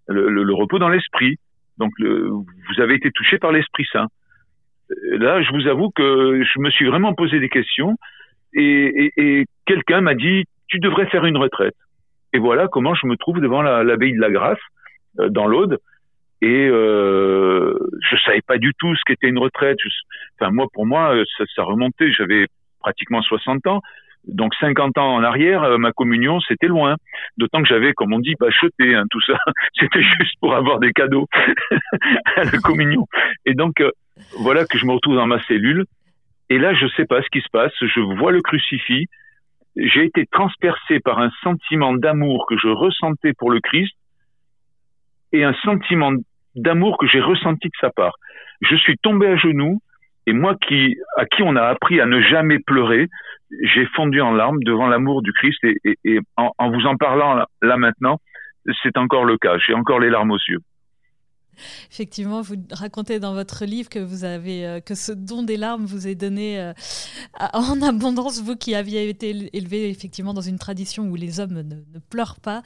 le, 0.08 0.28
le, 0.28 0.54
repos 0.54 0.78
dans 0.78 0.90
l'esprit. 0.90 1.38
Donc 1.78 1.92
vous 1.98 2.80
avez 2.80 2.94
été 2.94 3.10
touché 3.10 3.38
par 3.38 3.52
l'Esprit 3.52 3.86
Saint. 3.90 4.08
Euh, 4.90 5.18
là, 5.18 5.42
je 5.42 5.50
vous 5.52 5.66
avoue 5.66 5.90
que 5.90 6.42
je 6.44 6.60
me 6.60 6.70
suis 6.70 6.86
vraiment 6.86 7.14
posé 7.14 7.40
des 7.40 7.48
questions, 7.48 7.96
et, 8.54 9.44
quelqu'un 9.66 10.00
m'a 10.00 10.14
dit 10.14 10.44
tu 10.68 10.78
devrais 10.78 11.06
faire 11.06 11.24
une 11.24 11.36
retraite. 11.36 11.76
Et 12.32 12.38
voilà 12.38 12.68
comment 12.68 12.94
je 12.94 13.06
me 13.06 13.16
trouve 13.16 13.40
devant 13.40 13.62
l'abbaye 13.62 14.12
de 14.12 14.20
la 14.20 14.30
Grâce, 14.30 14.58
euh, 15.20 15.28
dans 15.28 15.46
l'Aude, 15.46 15.78
et 16.44 16.68
euh, 16.68 17.74
je 18.02 18.16
savais 18.18 18.42
pas 18.42 18.58
du 18.58 18.72
tout 18.78 18.94
ce 18.96 19.00
qu'était 19.06 19.28
une 19.28 19.38
retraite. 19.38 19.78
enfin 20.38 20.50
moi 20.50 20.66
pour 20.74 20.84
moi 20.84 21.14
euh, 21.14 21.24
ça, 21.56 21.62
remontait. 21.62 22.12
J'avais 22.12 22.46
pratiquement 22.80 23.22
60 23.22 23.66
ans. 23.66 23.80
Donc 24.26 24.54
50 24.60 24.98
ans 24.98 25.14
en 25.14 25.22
arrière, 25.22 25.62
euh, 25.62 25.78
ma 25.78 25.92
communion, 25.92 26.40
c'était 26.40 26.66
loin. 26.66 26.96
D'autant 27.38 27.62
que 27.62 27.68
j'avais, 27.68 27.94
comme 27.94 28.12
on 28.12 28.18
dit, 28.18 28.34
bacheté, 28.38 28.94
hein, 28.94 29.04
tout 29.10 29.20
ça. 29.22 29.38
C'était 29.80 30.02
juste 30.02 30.34
pour 30.40 30.54
avoir 30.54 30.80
des 30.80 30.92
cadeaux 30.92 31.28
à 32.36 32.44
la 32.44 32.58
communion. 32.62 33.06
Et 33.46 33.54
donc, 33.54 33.82
voilà 34.38 34.64
que 34.64 34.78
je 34.78 34.86
me 34.86 34.92
retrouve 34.92 35.16
dans 35.16 35.26
ma 35.26 35.42
cellule. 35.44 35.84
Et 36.50 36.58
là, 36.58 36.74
je 36.74 36.86
sais 36.96 37.06
pas 37.06 37.22
ce 37.22 37.28
qui 37.30 37.40
se 37.40 37.48
passe. 37.50 37.72
Je 37.80 38.00
vois 38.18 38.32
le 38.32 38.42
crucifix. 38.42 39.06
J'ai 39.76 40.04
été 40.04 40.26
transpercé 40.26 41.00
par 41.00 41.18
un 41.18 41.30
sentiment 41.42 41.94
d'amour 41.94 42.46
que 42.48 42.56
je 42.56 42.68
ressentais 42.68 43.32
pour 43.32 43.50
le 43.50 43.60
Christ 43.60 43.94
et 45.32 45.42
un 45.42 45.54
sentiment 45.64 46.12
d'amour 46.54 46.96
que 46.98 47.06
j'ai 47.06 47.20
ressenti 47.20 47.68
de 47.68 47.76
sa 47.80 47.90
part. 47.90 48.14
Je 48.60 48.76
suis 48.76 48.96
tombé 48.98 49.26
à 49.26 49.36
genoux 49.36 49.80
et 50.26 50.32
moi 50.32 50.54
qui, 50.56 50.96
à 51.16 51.26
qui 51.26 51.42
on 51.42 51.56
a 51.56 51.62
appris 51.62 52.00
à 52.00 52.06
ne 52.06 52.20
jamais 52.20 52.60
pleurer, 52.60 53.08
j'ai 53.62 53.86
fondu 53.86 54.20
en 54.20 54.32
larmes 54.32 54.62
devant 54.64 54.86
l'amour 54.86 55.22
du 55.22 55.32
Christ 55.32 55.58
et, 55.64 56.20
en, 56.36 56.70
vous 56.70 56.86
en 56.86 56.96
parlant 56.96 57.44
là 57.62 57.76
maintenant, 57.76 58.20
c'est 58.82 58.96
encore 58.96 59.24
le 59.24 59.36
cas. 59.36 59.58
J'ai 59.58 59.74
encore 59.74 60.00
les 60.00 60.10
larmes 60.10 60.30
aux 60.30 60.40
yeux. 60.48 60.60
Effectivement, 61.90 62.42
vous 62.42 62.56
racontez 62.70 63.20
dans 63.20 63.34
votre 63.34 63.64
livre 63.64 63.88
que 63.88 63.98
vous 63.98 64.24
avez 64.24 64.66
euh, 64.66 64.80
que 64.80 64.94
ce 64.94 65.12
don 65.12 65.42
des 65.42 65.56
larmes 65.56 65.84
vous 65.84 66.06
est 66.06 66.14
donné 66.14 66.60
euh, 66.60 66.72
en 67.52 67.80
abondance, 67.88 68.42
vous 68.42 68.56
qui 68.56 68.74
aviez 68.74 69.08
été 69.08 69.50
élevé 69.52 69.90
effectivement 69.90 70.34
dans 70.34 70.40
une 70.40 70.58
tradition 70.58 71.04
où 71.04 71.16
les 71.16 71.40
hommes 71.40 71.62
ne, 71.62 71.98
pleurent 72.10 72.40
pas. 72.40 72.62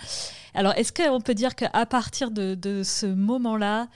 Alors, 0.54 0.72
est-ce 0.76 0.92
qu'on 0.92 1.20
peut 1.20 1.34
dire 1.34 1.54
qu'à 1.54 1.86
partir 1.86 2.30
de, 2.30 2.54
de 2.54 2.82
ce 2.82 3.06
moment-là, 3.06 3.88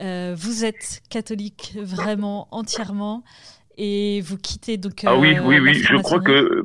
euh, 0.00 0.34
vous 0.36 0.64
êtes 0.64 1.02
catholique 1.10 1.74
vraiment 1.76 2.48
entièrement 2.54 3.24
et 3.78 4.20
vous 4.22 4.36
quittez 4.36 4.76
donc. 4.76 5.04
ah 5.04 5.16
oui, 5.16 5.38
oui, 5.38 5.58
oui. 5.60 5.74
Je 5.74 5.96
crois 5.96 6.20
que 6.20 6.64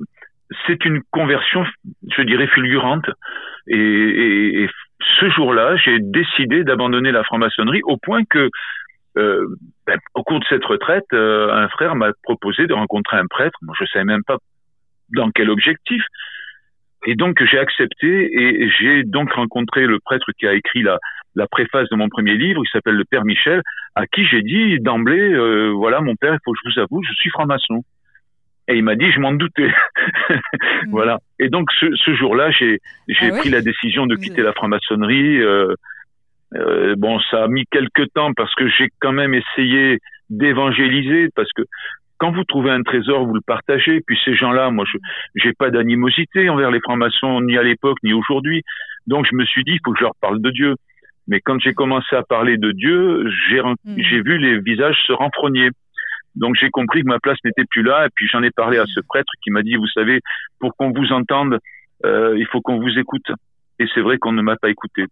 c'est 0.66 0.84
une 0.86 1.02
conversion, 1.12 1.66
je 2.10 2.22
dirais, 2.24 2.48
fulgurante 2.48 3.06
et, 3.68 3.76
et, 3.76 4.64
et 4.64 4.70
ce 5.20 5.30
jour-là, 5.30 5.76
j'ai 5.78 6.00
décidé 6.00 6.64
d'abandonner 6.64 7.12
la 7.12 7.24
franc-maçonnerie 7.24 7.82
au 7.84 7.98
point 7.98 8.24
que, 8.26 8.50
euh, 9.18 9.48
ben, 9.86 10.00
au 10.16 10.24
cours 10.24 10.40
de 10.40 10.46
cette 10.50 10.66
retraite, 10.66 11.06
euh, 11.14 11.52
un 11.54 11.68
frère 11.70 11.96
m'a 11.96 12.12
proposé 12.24 12.68
de 12.68 12.74
rencontrer 12.74 13.18
un 13.18 13.28
prêtre. 13.28 13.58
Moi, 13.62 13.76
je 13.80 13.86
savais 13.86 14.06
même 14.06 14.24
pas 14.24 14.38
dans 15.10 15.32
quel 15.32 15.50
objectif. 15.50 16.04
Et 17.06 17.16
donc, 17.16 17.42
j'ai 17.46 17.60
accepté 17.60 18.30
et 18.34 18.70
j'ai 18.70 19.04
donc 19.04 19.32
rencontré 19.32 19.86
le 19.86 20.00
prêtre 20.00 20.32
qui 20.38 20.48
a 20.48 20.54
écrit 20.54 20.84
la, 20.84 20.98
préface 21.52 21.88
de 21.90 21.96
mon 21.96 22.10
premier 22.10 22.34
livre, 22.34 22.64
il 22.66 22.70
s'appelle 22.70 22.96
le 22.96 23.06
Père 23.06 23.24
Michel, 23.24 23.62
à 23.96 24.08
qui 24.08 24.26
j'ai 24.26 24.42
dit 24.42 24.80
d'emblée, 24.80 25.32
euh, 25.34 25.70
voilà, 25.70 26.02
mon 26.02 26.16
père, 26.16 26.34
il 26.34 26.40
faut 26.44 26.52
que 26.52 26.58
je 26.64 26.70
vous 26.72 26.80
avoue, 26.82 27.04
je 27.04 27.14
suis 27.14 27.30
franc-maçon. 27.30 27.84
Et 28.68 28.76
il 28.76 28.84
m'a 28.84 28.96
dit, 28.96 29.10
je 29.12 29.20
m'en 29.20 29.34
doutais. 29.34 29.72
Voilà. 30.90 31.20
Et 31.40 31.50
donc 31.50 31.70
ce, 31.80 31.88
ce 31.96 32.14
jour-là, 32.16 32.52
j'ai 32.52 32.80
ah 33.20 33.30
pris 33.40 33.50
la 33.50 33.62
décision 33.62 34.06
de 34.06 34.16
quitter 34.16 34.42
la 34.42 34.54
franc-maçonnerie. 34.54 35.42
Euh, 35.42 35.74
euh, 36.56 36.96
bon, 36.98 37.20
ça 37.32 37.44
a 37.44 37.48
mis 37.48 37.66
quelques 37.72 38.12
temps 38.14 38.34
parce 38.34 38.54
que 38.56 38.68
j'ai 38.70 38.90
quand 39.00 39.12
même 39.12 39.34
essayé 39.34 40.00
d'évangéliser 40.30 41.30
parce 41.36 41.52
que 41.54 41.64
quand 42.18 42.32
vous 42.32 42.44
trouvez 42.46 42.72
un 42.72 42.82
trésor, 42.82 43.26
vous 43.26 43.36
le 43.36 43.42
partagez. 43.46 44.02
Puis 44.06 44.18
ces 44.26 44.36
gens-là, 44.36 44.72
moi, 44.72 44.86
je 44.92 44.98
j'ai 45.36 45.54
pas 45.54 45.70
d'animosité 45.70 46.50
envers 46.50 46.72
les 46.72 46.80
francs-maçons 46.82 47.42
ni 47.42 47.58
à 47.58 47.64
l'époque 47.64 47.98
ni 48.04 48.14
aujourd'hui. 48.14 48.64
Donc 49.08 49.26
je 49.30 49.36
me 49.36 49.46
suis 49.46 49.64
dit, 49.64 49.74
il 49.74 49.80
faut 49.86 49.92
que 49.92 50.00
je 50.00 50.04
leur 50.04 50.16
parle 50.20 50.42
de 50.42 50.52
Dieu. 50.52 50.76
Mais 51.28 51.42
quand 51.42 51.60
j'ai 51.60 51.74
commencé 51.74 52.16
à 52.16 52.24
parler 52.24 52.58
de 52.58 52.72
Dieu, 52.72 53.30
j'ai 53.50 53.62
mm. 53.62 53.76
j'ai 53.98 54.22
vu 54.22 54.38
les 54.38 54.60
visages 54.60 54.98
se 55.06 55.14
renfrogner. 55.14 55.70
Donc 56.38 56.56
j'ai 56.60 56.70
compris 56.70 57.02
que 57.02 57.08
ma 57.08 57.20
place 57.20 57.38
n'était 57.44 57.66
plus 57.66 57.84
là. 57.84 58.06
Et 58.06 58.10
puis 58.16 58.28
j'en 58.28 58.44
ai 58.44 58.52
parlé 58.52 58.78
à 58.78 58.86
ce 58.86 59.00
prêtre 59.02 59.32
qui 59.44 59.52
m'a 59.52 59.64
dit, 59.64 59.76
vous 59.76 59.88
savez, 59.88 60.22
pour 60.60 60.76
qu'on 60.76 60.92
vous 60.92 61.12
entende, 61.12 61.60
euh, 62.06 62.38
il 62.38 62.46
faut 62.48 62.62
qu'on 62.62 62.80
vous 62.80 62.98
écoute. 62.98 63.30
Et 63.80 63.86
c'est 63.94 64.02
vrai 64.02 64.18
qu'on 64.18 64.32
ne 64.32 64.42
m'a 64.42 64.56
pas 64.56 64.70
écouté. 64.70 65.06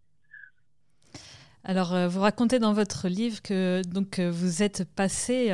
Alors, 1.64 1.94
euh, 1.96 2.08
vous 2.08 2.22
racontez 2.22 2.60
dans 2.60 2.74
votre 2.74 3.08
livre 3.08 3.42
que 3.42 3.82
donc 3.92 4.20
vous 4.20 4.64
êtes 4.64 4.86
passé 4.96 5.52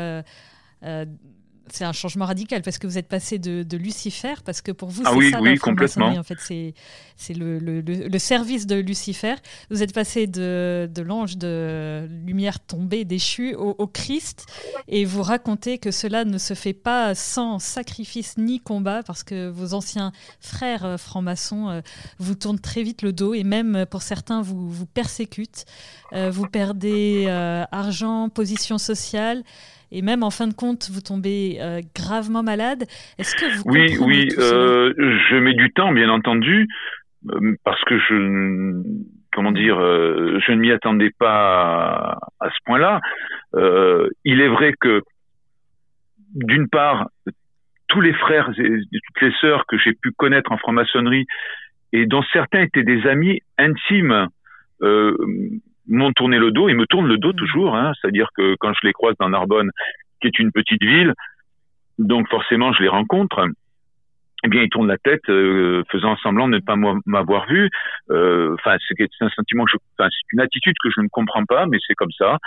c'est 1.71 1.86
un 1.86 1.93
changement 1.93 2.25
radical 2.25 2.62
parce 2.62 2.77
que 2.77 2.88
vous 2.88 2.97
êtes 2.97 3.07
passé 3.07 3.39
de, 3.39 3.77
Lucifer, 3.77 4.36
parce 4.45 4.62
que 4.62 4.71
pour 4.71 4.89
vous, 4.89 5.03
ah 5.05 5.10
c'est 5.12 5.17
oui, 5.17 5.31
ça 5.31 5.41
oui, 5.41 5.57
complètement. 5.57 6.07
En 6.07 6.23
fait, 6.23 6.38
c'est, 6.39 6.73
c'est 7.15 7.34
le, 7.34 7.60
le, 7.60 8.19
service 8.19 8.67
de 8.67 8.75
Lucifer. 8.75 9.36
Vous 9.69 9.81
êtes 9.81 9.93
passé 9.93 10.27
de, 10.27 10.89
de 10.93 11.01
l'ange 11.01 11.38
de 11.38 12.07
lumière 12.25 12.60
tombée, 12.60 13.05
déchu, 13.05 13.55
au, 13.55 13.88
Christ, 13.88 14.45
et 14.88 15.05
vous 15.05 15.23
racontez 15.23 15.77
que 15.77 15.91
cela 15.91 16.25
ne 16.25 16.38
se 16.38 16.53
fait 16.53 16.73
pas 16.73 17.15
sans 17.15 17.60
sacrifice 17.60 18.38
ni 18.38 18.60
combat, 18.60 19.01
parce 19.03 19.23
que 19.23 19.49
vos 19.49 19.73
anciens 19.73 20.12
frères 20.39 20.86
euh, 20.86 20.97
francs-maçons 20.97 21.69
euh, 21.69 21.81
vous 22.19 22.36
tournent 22.36 22.60
très 22.60 22.84
vite 22.84 23.01
le 23.01 23.13
dos, 23.13 23.34
et 23.34 23.43
même 23.43 23.75
euh, 23.75 23.86
pour 23.86 24.01
certains, 24.01 24.41
vous, 24.41 24.69
vous 24.69 24.86
persécutent. 24.86 25.65
vous 26.13 26.47
perdez 26.47 27.27
argent, 27.71 28.29
position 28.29 28.77
sociale 28.77 29.43
et 29.91 30.01
même 30.01 30.23
en 30.23 30.30
fin 30.30 30.47
de 30.47 30.54
compte, 30.54 30.89
vous 30.91 31.01
tombez 31.01 31.58
euh, 31.60 31.82
gravement 31.95 32.43
malade. 32.43 32.84
Est-ce 33.17 33.36
que 33.36 33.58
vous 33.58 33.63
Oui, 33.65 33.97
oui, 33.99 34.30
euh, 34.38 34.93
je 35.30 35.36
mets 35.36 35.54
du 35.54 35.71
temps, 35.71 35.91
bien 35.91 36.10
entendu, 36.10 36.67
euh, 37.30 37.56
parce 37.63 37.84
que 37.86 37.97
je, 37.97 38.82
comment 39.34 39.51
dire, 39.51 39.80
je 39.80 40.51
ne 40.51 40.58
m'y 40.58 40.71
attendais 40.71 41.12
pas 41.17 42.17
à, 42.39 42.49
ce 42.49 42.58
point-là. 42.65 42.99
il 44.25 44.41
est 44.41 44.49
vrai 44.49 44.73
que, 44.80 45.01
d'une 46.34 46.69
part, 46.69 47.10
tous 47.88 48.01
les 48.01 48.13
frères 48.13 48.49
et 48.58 48.80
toutes 48.80 49.21
les 49.21 49.34
sœurs 49.41 49.65
que 49.67 49.77
j'ai 49.77 49.93
pu 49.93 50.12
connaître 50.12 50.51
en 50.51 50.58
franc-maçonnerie 50.58 51.25
et 51.93 52.06
dont 52.06 52.23
certains 52.32 52.62
étaient 52.62 52.84
des 52.84 53.06
amis 53.06 53.39
intimes, 53.58 54.27
euh, 54.82 55.15
m'ont 55.87 56.11
tourné 56.13 56.37
le 56.37 56.51
dos 56.51 56.69
et 56.69 56.73
me 56.73 56.85
tournent 56.85 57.07
le 57.07 57.17
dos 57.17 57.33
toujours. 57.33 57.75
Hein, 57.75 57.93
C'est-à-dire 57.99 58.29
que 58.35 58.55
quand 58.59 58.73
je 58.73 58.87
les 58.87 58.93
croise 58.93 59.15
dans 59.19 59.29
Narbonne, 59.29 59.71
qui 60.21 60.27
est 60.27 60.39
une 60.39 60.51
petite 60.51 60.83
ville, 60.83 61.13
donc 61.99 62.29
forcément 62.29 62.73
je 62.73 62.81
les 62.81 62.89
rencontre, 62.89 63.47
eh 64.43 64.47
bien 64.47 64.63
ils 64.63 64.69
tournent 64.69 64.87
la 64.87 64.97
tête, 64.97 65.29
euh, 65.29 65.83
faisant 65.91 66.15
semblant 66.17 66.47
de 66.47 66.55
ne 66.55 66.59
pas 66.59 66.75
m'avoir 67.05 67.45
vu. 67.47 67.69
Euh, 68.09 68.55
enfin, 68.55 68.77
c'est 68.87 69.07
un 69.21 69.29
sentiment, 69.29 69.65
que 69.65 69.77
enfin, 69.97 70.09
c'est 70.09 70.33
une 70.33 70.39
attitude 70.39 70.75
que 70.83 70.89
je 70.89 71.01
ne 71.01 71.07
comprends 71.09 71.45
pas, 71.45 71.65
mais 71.67 71.77
c'est 71.85 71.93
comme 71.93 72.11
ça. 72.17 72.37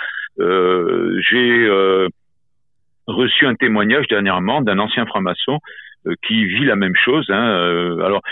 Euh, 0.40 1.20
J'ai 1.30 1.66
euh, 1.66 2.08
reçu 3.06 3.46
un 3.46 3.54
témoignage 3.54 4.06
dernièrement 4.08 4.60
d'un 4.60 4.78
ancien 4.78 5.06
franc-maçon 5.06 5.60
euh, 6.06 6.14
qui 6.26 6.46
vit 6.46 6.64
la 6.64 6.76
même 6.76 6.96
chose. 6.96 7.26
Hein. 7.30 7.98
alors, 8.04 8.22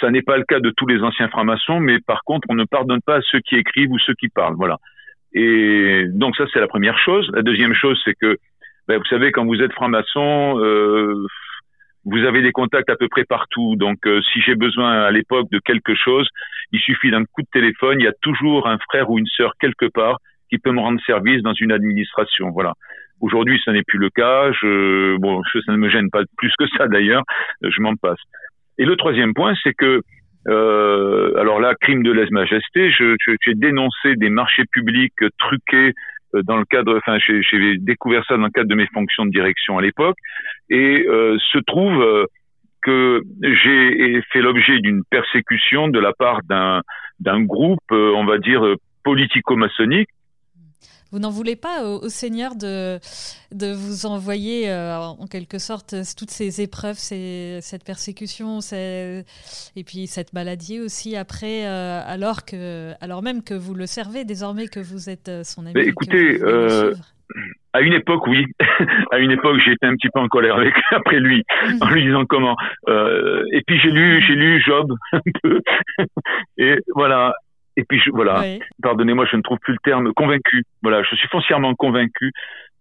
ça 0.00 0.10
n'est 0.10 0.22
pas 0.22 0.36
le 0.36 0.44
cas 0.44 0.60
de 0.60 0.70
tous 0.76 0.86
les 0.86 1.02
anciens 1.02 1.28
francs-maçons, 1.28 1.80
mais 1.80 1.98
par 2.00 2.22
contre, 2.24 2.46
on 2.50 2.54
ne 2.54 2.64
pardonne 2.64 3.00
pas 3.04 3.16
à 3.16 3.20
ceux 3.22 3.40
qui 3.40 3.56
écrivent 3.56 3.90
ou 3.90 3.98
ceux 3.98 4.14
qui 4.14 4.28
parlent. 4.28 4.56
Voilà. 4.56 4.76
Et 5.34 6.04
donc 6.08 6.36
ça, 6.36 6.44
c'est 6.52 6.60
la 6.60 6.68
première 6.68 6.98
chose. 6.98 7.30
La 7.34 7.42
deuxième 7.42 7.74
chose, 7.74 8.00
c'est 8.04 8.14
que, 8.14 8.38
ben, 8.88 8.98
vous 8.98 9.04
savez, 9.04 9.30
quand 9.32 9.44
vous 9.44 9.60
êtes 9.60 9.72
franc-maçon, 9.72 10.58
euh, 10.58 11.26
vous 12.04 12.24
avez 12.24 12.42
des 12.42 12.52
contacts 12.52 12.90
à 12.90 12.96
peu 12.96 13.08
près 13.08 13.24
partout. 13.24 13.76
Donc, 13.76 13.98
euh, 14.06 14.20
si 14.32 14.40
j'ai 14.40 14.54
besoin 14.54 15.02
à 15.02 15.10
l'époque 15.10 15.50
de 15.50 15.58
quelque 15.58 15.94
chose, 15.94 16.28
il 16.72 16.80
suffit 16.80 17.10
d'un 17.10 17.24
coup 17.24 17.42
de 17.42 17.48
téléphone. 17.52 18.00
Il 18.00 18.04
y 18.04 18.08
a 18.08 18.14
toujours 18.22 18.66
un 18.66 18.78
frère 18.78 19.10
ou 19.10 19.18
une 19.18 19.26
sœur 19.26 19.52
quelque 19.60 19.86
part 19.86 20.18
qui 20.50 20.58
peut 20.58 20.72
me 20.72 20.80
rendre 20.80 21.00
service 21.04 21.42
dans 21.42 21.52
une 21.52 21.72
administration. 21.72 22.50
Voilà. 22.50 22.72
Aujourd'hui, 23.20 23.60
ça 23.64 23.72
n'est 23.72 23.82
plus 23.82 23.98
le 23.98 24.10
cas. 24.10 24.52
Je, 24.52 25.16
bon, 25.18 25.42
ça 25.44 25.72
ne 25.72 25.76
me 25.76 25.90
gêne 25.90 26.08
pas 26.10 26.22
plus 26.36 26.52
que 26.58 26.66
ça 26.76 26.86
d'ailleurs. 26.88 27.24
Je 27.62 27.80
m'en 27.80 27.94
passe. 27.96 28.20
Et 28.78 28.84
le 28.84 28.96
troisième 28.96 29.34
point, 29.34 29.54
c'est 29.62 29.74
que 29.74 30.02
euh, 30.48 31.34
alors 31.36 31.60
là, 31.60 31.74
crime 31.80 32.02
de 32.02 32.12
lèse-majesté, 32.12 32.90
j'ai 32.90 33.54
dénoncé 33.54 34.16
des 34.16 34.30
marchés 34.30 34.64
publics 34.70 35.12
truqués 35.38 35.92
euh, 36.34 36.42
dans 36.42 36.56
le 36.56 36.64
cadre, 36.64 36.96
enfin, 36.96 37.18
j'ai 37.18 37.76
découvert 37.78 38.24
ça 38.26 38.36
dans 38.36 38.44
le 38.44 38.50
cadre 38.50 38.68
de 38.68 38.74
mes 38.74 38.86
fonctions 38.86 39.26
de 39.26 39.30
direction 39.30 39.78
à 39.78 39.82
l'époque, 39.82 40.16
et 40.70 41.04
euh, 41.06 41.36
se 41.52 41.58
trouve 41.58 42.26
que 42.82 43.22
j'ai 43.42 44.22
fait 44.32 44.40
l'objet 44.40 44.78
d'une 44.78 45.02
persécution 45.10 45.88
de 45.88 45.98
la 45.98 46.12
part 46.12 46.40
d'un 46.48 47.42
groupe, 47.42 47.90
on 47.90 48.24
va 48.24 48.38
dire 48.38 48.62
politico-maçonnique, 49.04 50.08
vous 51.10 51.18
n'en 51.18 51.30
voulez 51.30 51.56
pas 51.56 51.84
au, 51.84 52.08
Seigneur 52.08 52.54
de, 52.54 52.98
de 53.52 53.72
vous 53.72 54.06
envoyer 54.06 54.68
euh, 54.68 54.98
en 54.98 55.26
quelque 55.26 55.58
sorte 55.58 55.94
toutes 56.16 56.30
ces 56.30 56.60
épreuves, 56.60 56.96
ces, 56.96 57.60
cette 57.62 57.84
persécution, 57.84 58.58
et 58.72 59.24
puis 59.86 60.06
cette 60.06 60.32
maladie 60.32 60.80
aussi 60.80 61.16
après, 61.16 61.66
euh, 61.66 62.00
alors, 62.04 62.44
que, 62.44 62.92
alors 63.00 63.22
même 63.22 63.42
que 63.42 63.54
vous 63.54 63.74
le 63.74 63.86
servez 63.86 64.24
désormais, 64.24 64.68
que 64.68 64.80
vous 64.80 65.08
êtes 65.08 65.28
euh, 65.28 65.44
son 65.44 65.62
ami. 65.62 65.72
Mais 65.74 65.86
écoutez, 65.86 66.40
à 67.74 67.80
une 67.80 67.92
époque, 67.92 68.26
oui. 68.26 68.46
à 69.10 69.18
une 69.18 69.30
époque, 69.30 69.60
été 69.66 69.86
un 69.86 69.94
petit 69.94 70.08
peu 70.12 70.20
en 70.20 70.28
colère 70.28 70.56
avec 70.56 70.74
après 70.90 71.20
lui, 71.20 71.42
en 71.80 71.88
lui 71.88 72.04
disant 72.04 72.24
comment. 72.26 72.56
et 72.86 73.62
puis 73.66 73.78
j'ai 73.80 73.90
lu, 73.90 74.22
j'ai 74.26 74.34
lu 74.34 74.60
Job 74.60 74.92
un 75.12 75.20
peu. 75.42 75.60
et 76.58 76.76
voilà. 76.94 77.34
Et 77.78 77.84
puis 77.84 78.02
voilà, 78.12 78.42
pardonnez-moi, 78.82 79.24
je 79.30 79.36
ne 79.36 79.42
trouve 79.42 79.58
plus 79.60 79.74
le 79.74 79.78
terme, 79.84 80.12
convaincu. 80.12 80.64
Voilà, 80.82 81.04
je 81.04 81.14
suis 81.14 81.28
foncièrement 81.28 81.76
convaincu 81.76 82.32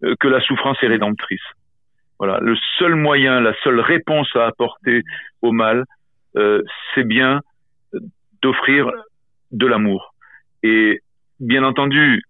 euh, 0.04 0.16
que 0.20 0.28
la 0.28 0.42
souffrance 0.42 0.76
est 0.82 0.88
rédemptrice. 0.88 1.48
Voilà, 2.18 2.40
le 2.42 2.56
seul 2.80 2.96
moyen, 2.96 3.40
la 3.40 3.54
seule 3.64 3.80
réponse 3.80 4.36
à 4.36 4.48
apporter 4.48 5.04
au 5.44 5.52
mal, 5.52 5.86
euh, 6.36 6.64
c'est 6.96 7.08
bien 7.08 7.42
d'offrir 8.42 8.90
de 9.52 9.68
l'amour. 9.68 10.16
Et 10.64 11.04
bien 11.40 11.64
entendu, 11.64 12.24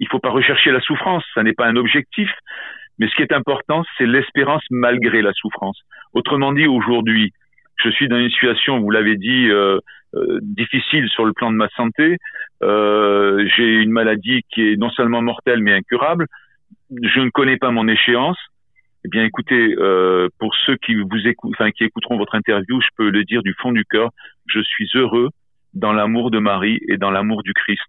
il 0.00 0.08
faut 0.08 0.18
pas 0.18 0.30
rechercher 0.30 0.70
la 0.70 0.80
souffrance, 0.80 1.22
ça 1.34 1.42
n'est 1.42 1.52
pas 1.52 1.66
un 1.66 1.76
objectif, 1.76 2.30
mais 2.98 3.08
ce 3.08 3.14
qui 3.14 3.20
est 3.20 3.32
important, 3.34 3.84
c'est 3.98 4.06
l'espérance 4.06 4.64
malgré 4.70 5.20
la 5.20 5.34
souffrance. 5.34 5.78
Autrement 6.14 6.54
dit, 6.54 6.66
aujourd'hui, 6.66 7.34
je 7.76 7.90
suis 7.90 8.08
dans 8.08 8.16
une 8.16 8.30
situation, 8.30 8.80
vous 8.80 8.90
l'avez 8.90 9.18
dit, 9.18 9.50
euh, 9.50 9.80
euh, 10.16 10.38
difficile 10.42 11.08
sur 11.08 11.24
le 11.24 11.32
plan 11.32 11.50
de 11.50 11.56
ma 11.56 11.68
santé. 11.70 12.16
Euh, 12.62 13.46
j'ai 13.56 13.74
une 13.74 13.90
maladie 13.90 14.42
qui 14.52 14.72
est 14.72 14.76
non 14.76 14.90
seulement 14.90 15.22
mortelle 15.22 15.62
mais 15.62 15.74
incurable. 15.74 16.26
Je 16.90 17.20
ne 17.20 17.30
connais 17.30 17.56
pas 17.56 17.70
mon 17.70 17.86
échéance. 17.88 18.38
Eh 19.04 19.08
bien, 19.08 19.24
écoutez, 19.24 19.74
euh, 19.78 20.28
pour 20.38 20.54
ceux 20.64 20.76
qui 20.76 20.94
vous 20.94 21.26
écoutent, 21.26 21.54
enfin 21.54 21.70
qui 21.70 21.84
écouteront 21.84 22.16
votre 22.16 22.34
interview, 22.34 22.80
je 22.80 22.88
peux 22.96 23.10
le 23.10 23.24
dire 23.24 23.42
du 23.42 23.54
fond 23.60 23.72
du 23.72 23.84
cœur. 23.84 24.10
Je 24.46 24.60
suis 24.60 24.88
heureux 24.94 25.28
dans 25.74 25.92
l'amour 25.92 26.30
de 26.30 26.38
Marie 26.38 26.80
et 26.88 26.96
dans 26.96 27.10
l'amour 27.10 27.42
du 27.42 27.52
Christ. 27.52 27.86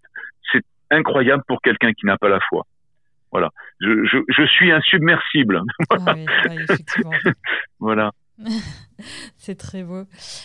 C'est 0.52 0.62
incroyable 0.90 1.42
pour 1.48 1.60
quelqu'un 1.60 1.92
qui 1.92 2.06
n'a 2.06 2.18
pas 2.18 2.28
la 2.28 2.40
foi. 2.48 2.64
Voilà. 3.32 3.50
Je, 3.80 4.04
je, 4.04 4.18
je 4.28 4.46
suis 4.46 4.70
insubmersible. 4.70 5.62
voilà. 5.90 6.14
oui, 6.48 7.32
voilà. 7.80 8.10
C'est 9.36 9.56
très 9.56 9.82
beau. 9.82 10.04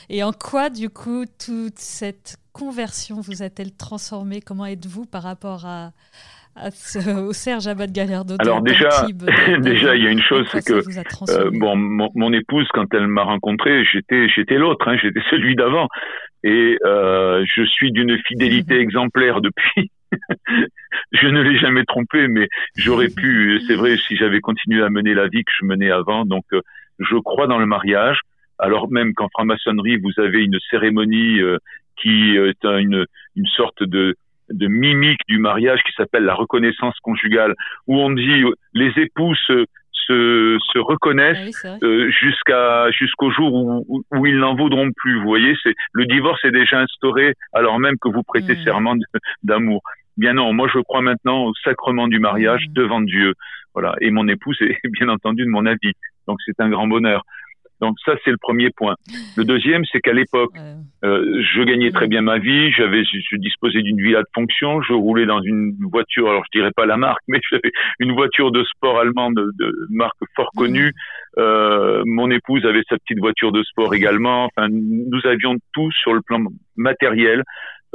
Et 0.09 0.23
en 0.23 0.31
quoi, 0.31 0.69
du 0.69 0.89
coup, 0.89 1.25
toute 1.25 1.77
cette 1.77 2.37
conversion 2.53 3.19
vous 3.21 3.43
a-t-elle 3.43 3.75
transformé 3.75 4.41
Comment 4.41 4.65
êtes-vous 4.65 5.05
par 5.05 5.23
rapport 5.23 5.65
à, 5.65 5.91
au 7.25 7.33
Serge 7.33 7.67
Abad 7.67 7.91
Gallardo 7.91 8.35
Alors 8.39 8.61
déjà, 8.61 9.07
déjà 9.59 9.95
il 9.95 10.03
y 10.03 10.07
a 10.07 10.11
une 10.11 10.21
chose, 10.21 10.47
c'est 10.51 10.65
que 10.65 10.81
euh, 11.31 11.49
bon, 11.53 11.75
mon, 11.75 12.33
épouse, 12.33 12.67
quand 12.73 12.93
elle 12.93 13.07
m'a 13.07 13.23
rencontré, 13.23 13.83
j'étais, 13.85 14.29
j'étais 14.29 14.57
l'autre, 14.57 14.87
hein, 14.87 14.97
j'étais 15.01 15.21
celui 15.31 15.55
d'avant, 15.55 15.87
et 16.43 16.77
euh, 16.85 17.43
je 17.55 17.63
suis 17.63 17.91
d'une 17.91 18.17
fidélité 18.27 18.75
exemplaire 18.79 19.41
depuis. 19.41 19.91
je 21.11 21.27
ne 21.27 21.41
l'ai 21.41 21.57
jamais 21.57 21.85
trompé, 21.85 22.27
mais 22.27 22.47
j'aurais 22.75 23.09
pu, 23.09 23.59
c'est 23.65 23.73
vrai, 23.75 23.97
si 23.97 24.15
j'avais 24.15 24.41
continué 24.41 24.83
à 24.83 24.89
mener 24.89 25.15
la 25.15 25.27
vie 25.27 25.43
que 25.43 25.51
je 25.59 25.65
menais 25.65 25.89
avant. 25.89 26.23
Donc, 26.23 26.43
euh, 26.53 26.61
je 26.99 27.15
crois 27.17 27.47
dans 27.47 27.59
le 27.59 27.65
mariage, 27.65 28.19
alors 28.59 28.91
même 28.91 29.13
qu'en 29.13 29.29
franc-maçonnerie, 29.29 29.97
vous 29.97 30.21
avez 30.21 30.43
une 30.43 30.59
cérémonie 30.69 31.41
euh, 31.41 31.57
qui 32.01 32.35
est 32.35 32.63
une, 32.65 33.05
une 33.35 33.47
sorte 33.47 33.83
de, 33.83 34.15
de 34.49 34.67
mimique 34.67 35.21
du 35.27 35.37
mariage 35.37 35.81
qui 35.85 35.93
s'appelle 35.93 36.23
la 36.23 36.35
reconnaissance 36.35 36.97
conjugale, 37.01 37.55
où 37.87 37.99
on 37.99 38.11
dit 38.11 38.43
les 38.73 38.91
époux 38.97 39.35
se, 39.35 39.65
se, 40.07 40.57
se 40.71 40.79
reconnaissent 40.79 41.65
ah 41.65 41.77
euh, 41.83 42.09
jusqu'à 42.09 42.91
jusqu'au 42.91 43.31
jour 43.31 43.53
où, 43.53 44.03
où, 44.11 44.25
ils 44.25 44.37
n'en 44.37 44.55
voudront 44.55 44.89
plus. 44.95 45.17
Vous 45.19 45.27
voyez, 45.27 45.53
c'est 45.63 45.73
le 45.93 46.05
divorce 46.05 46.43
est 46.45 46.51
déjà 46.51 46.79
instauré 46.79 47.35
alors 47.53 47.79
même 47.79 47.95
que 48.01 48.09
vous 48.09 48.23
prêtez 48.23 48.53
hmm. 48.53 48.63
serment 48.63 48.95
d'amour. 49.43 49.81
Bien 50.17 50.33
non, 50.33 50.53
moi 50.53 50.67
je 50.73 50.79
crois 50.79 51.01
maintenant 51.01 51.45
au 51.45 51.53
sacrement 51.63 52.07
du 52.07 52.19
mariage 52.19 52.65
hmm. 52.69 52.73
devant 52.73 53.01
Dieu. 53.01 53.33
Voilà, 53.73 53.95
et 54.01 54.11
mon 54.11 54.27
épouse 54.27 54.57
est 54.61 54.77
bien 54.89 55.09
entendu 55.09 55.43
de 55.43 55.49
mon 55.49 55.65
avis. 55.65 55.93
Donc 56.27 56.39
c'est 56.45 56.59
un 56.59 56.69
grand 56.69 56.87
bonheur. 56.87 57.23
Donc 57.83 57.97
ça, 58.05 58.13
c'est 58.23 58.31
le 58.31 58.37
premier 58.37 58.69
point. 58.69 58.95
Le 59.35 59.43
deuxième, 59.43 59.83
c'est 59.91 59.99
qu'à 59.99 60.13
l'époque, 60.13 60.53
euh, 61.03 61.43
je 61.53 61.63
gagnais 61.63 61.91
très 61.91 62.07
bien 62.07 62.21
ma 62.21 62.37
vie, 62.37 62.71
j'avais, 62.71 63.03
je 63.03 63.35
disposais 63.35 63.81
d'une 63.81 64.01
villa 64.01 64.21
de 64.21 64.27
fonction, 64.33 64.81
je 64.81 64.93
roulais 64.93 65.25
dans 65.25 65.41
une 65.41 65.75
voiture, 65.91 66.29
alors 66.29 66.43
je 66.45 66.57
dirais 66.57 66.71
pas 66.73 66.85
la 66.85 66.95
marque, 66.95 67.21
mais 67.27 67.41
j'avais 67.51 67.73
une 67.99 68.13
voiture 68.13 68.51
de 68.51 68.63
sport 68.63 68.99
allemande 68.99 69.35
de, 69.35 69.75
marque 69.89 70.15
fort 70.33 70.51
connue. 70.55 70.93
Euh, 71.37 72.03
mon 72.05 72.31
épouse 72.31 72.65
avait 72.65 72.83
sa 72.87 72.97
petite 72.97 73.19
voiture 73.19 73.51
de 73.51 73.61
sport 73.63 73.93
également. 73.93 74.45
Enfin, 74.45 74.69
nous 74.71 75.19
avions 75.25 75.57
tout 75.73 75.91
sur 75.91 76.13
le 76.13 76.21
plan 76.21 76.39
matériel. 76.77 77.43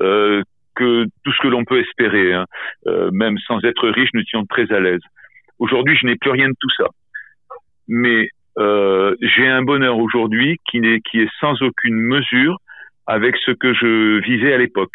Euh, 0.01 0.43
que 0.79 1.07
tout 1.25 1.33
ce 1.33 1.43
que 1.43 1.49
l'on 1.49 1.65
peut 1.65 1.81
espérer, 1.81 2.33
hein. 2.33 2.47
euh, 2.87 3.11
même 3.13 3.37
sans 3.39 3.63
être 3.65 3.89
riche, 3.89 4.11
nous 4.15 4.21
étions 4.21 4.47
très 4.47 4.73
à 4.73 4.79
l'aise. 4.79 5.01
Aujourd'hui, 5.59 5.97
je 5.97 6.07
n'ai 6.07 6.17
plus 6.17 6.31
rien 6.31 6.49
de 6.49 6.55
tout 6.59 6.71
ça, 6.77 6.87
mais 7.89 8.29
euh, 8.59 9.17
j'ai 9.21 9.49
un 9.49 9.63
bonheur 9.63 9.99
aujourd'hui 9.99 10.59
qui, 10.71 10.79
est 10.79 11.29
sans 11.41 11.61
aucune 11.63 11.97
mesure 11.97 12.59
avec 13.07 13.37
ce 13.45 13.51
que 13.51 13.75
je 13.75 14.21
vivais 14.21 14.53
à 14.53 14.59
l'époque. 14.59 14.93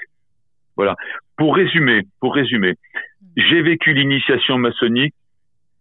Voilà. 0.78 0.96
Pour 1.38 1.56
résumer, 1.56 2.04
pour 2.22 2.34
résumer, 2.34 2.76
j'ai 3.36 3.62
vécu 3.62 3.94
l'initiation 3.94 4.58
maçonnique 4.58 5.14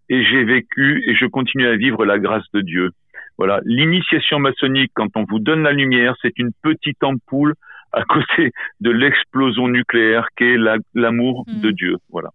et 0.09 0.25
j'ai 0.25 0.43
vécu 0.43 1.03
et 1.07 1.15
je 1.15 1.27
continue 1.27 1.67
à 1.67 1.77
vivre 1.77 2.05
la 2.05 2.19
grâce 2.19 2.47
de 2.53 2.61
Dieu. 2.61 2.91
Voilà. 3.39 3.61
L'initiation 3.65 4.41
maçonnique, 4.41 4.91
quand 4.95 5.09
on 5.15 5.25
vous 5.25 5.39
donne 5.39 5.63
la 5.63 5.73
lumière, 5.73 6.15
c'est 6.23 6.39
une 6.39 6.51
petite 6.63 7.03
ampoule 7.05 7.55
à 7.93 8.05
côté 8.05 8.53
de 8.81 8.91
l'explosion 8.91 9.69
nucléaire 9.69 10.29
qu'est 10.37 10.57
l'amour 10.95 11.45
de 11.47 11.71
hmm. 11.71 11.73
Dieu. 11.73 11.97
Voilà. 12.11 12.31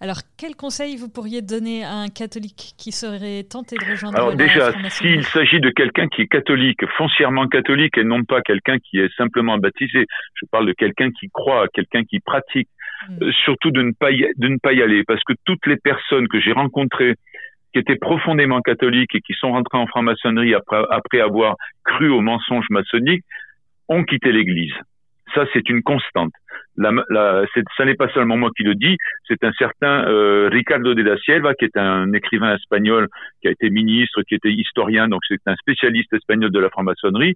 Alors, 0.00 0.18
quel 0.38 0.54
conseil 0.54 0.96
vous 0.96 1.08
pourriez 1.08 1.40
donner 1.42 1.82
à 1.82 1.94
un 1.94 2.08
catholique 2.08 2.74
qui 2.78 2.92
serait 2.92 3.44
tenté 3.44 3.76
de 3.76 3.90
rejoindre 3.90 4.18
Alors 4.18 4.36
déjà, 4.36 4.72
s'il 4.90 5.24
s'agit 5.24 5.58
de 5.60 5.70
quelqu'un 5.70 6.06
qui 6.08 6.22
est 6.22 6.26
catholique, 6.26 6.86
foncièrement 6.98 7.46
catholique, 7.48 7.96
et 7.96 8.04
non 8.04 8.22
pas 8.22 8.42
quelqu'un 8.42 8.78
qui 8.78 8.98
est 8.98 9.12
simplement 9.16 9.56
baptisé, 9.56 10.04
je 10.34 10.46
parle 10.50 10.66
de 10.66 10.72
quelqu'un 10.72 11.10
qui 11.10 11.28
croit, 11.30 11.66
quelqu'un 11.72 12.04
qui 12.04 12.20
pratique, 12.20 12.68
hmm. 13.08 13.24
euh, 13.24 13.32
surtout 13.44 13.70
de 13.70 13.82
ne, 13.82 13.92
pas 13.92 14.10
y, 14.10 14.30
de 14.36 14.48
ne 14.48 14.58
pas 14.58 14.74
y 14.74 14.82
aller, 14.82 15.02
parce 15.04 15.22
que 15.24 15.32
toutes 15.44 15.66
les 15.66 15.76
personnes 15.76 16.28
que 16.28 16.40
j'ai 16.40 16.52
rencontrées 16.52 17.14
qui 17.72 17.80
étaient 17.80 17.96
profondément 17.96 18.60
catholiques 18.60 19.14
et 19.14 19.20
qui 19.20 19.32
sont 19.34 19.52
rentrées 19.52 19.78
en 19.78 19.86
franc-maçonnerie 19.86 20.54
après, 20.54 20.82
après 20.90 21.20
avoir 21.20 21.56
cru 21.84 22.10
aux 22.10 22.20
mensonges 22.20 22.68
maçonniques, 22.70 23.24
ont 23.88 24.04
quitté 24.04 24.32
l'Église. 24.32 24.74
Ça, 25.34 25.44
c'est 25.52 25.68
une 25.68 25.82
constante. 25.82 26.32
La, 26.76 26.92
la, 27.10 27.44
ça 27.76 27.84
n'est 27.84 27.94
pas 27.94 28.08
seulement 28.10 28.36
moi 28.36 28.50
qui 28.56 28.62
le 28.62 28.74
dis, 28.74 28.96
c'est 29.26 29.42
un 29.44 29.52
certain 29.52 30.06
euh, 30.08 30.48
Ricardo 30.50 30.94
de 30.94 31.02
la 31.02 31.16
Silva, 31.18 31.54
qui 31.54 31.64
est 31.64 31.76
un 31.76 32.12
écrivain 32.12 32.54
espagnol, 32.54 33.08
qui 33.40 33.48
a 33.48 33.50
été 33.50 33.70
ministre, 33.70 34.22
qui 34.22 34.34
était 34.34 34.52
historien, 34.52 35.08
donc 35.08 35.22
c'est 35.26 35.40
un 35.46 35.56
spécialiste 35.56 36.12
espagnol 36.12 36.50
de 36.50 36.58
la 36.58 36.70
franc-maçonnerie, 36.70 37.34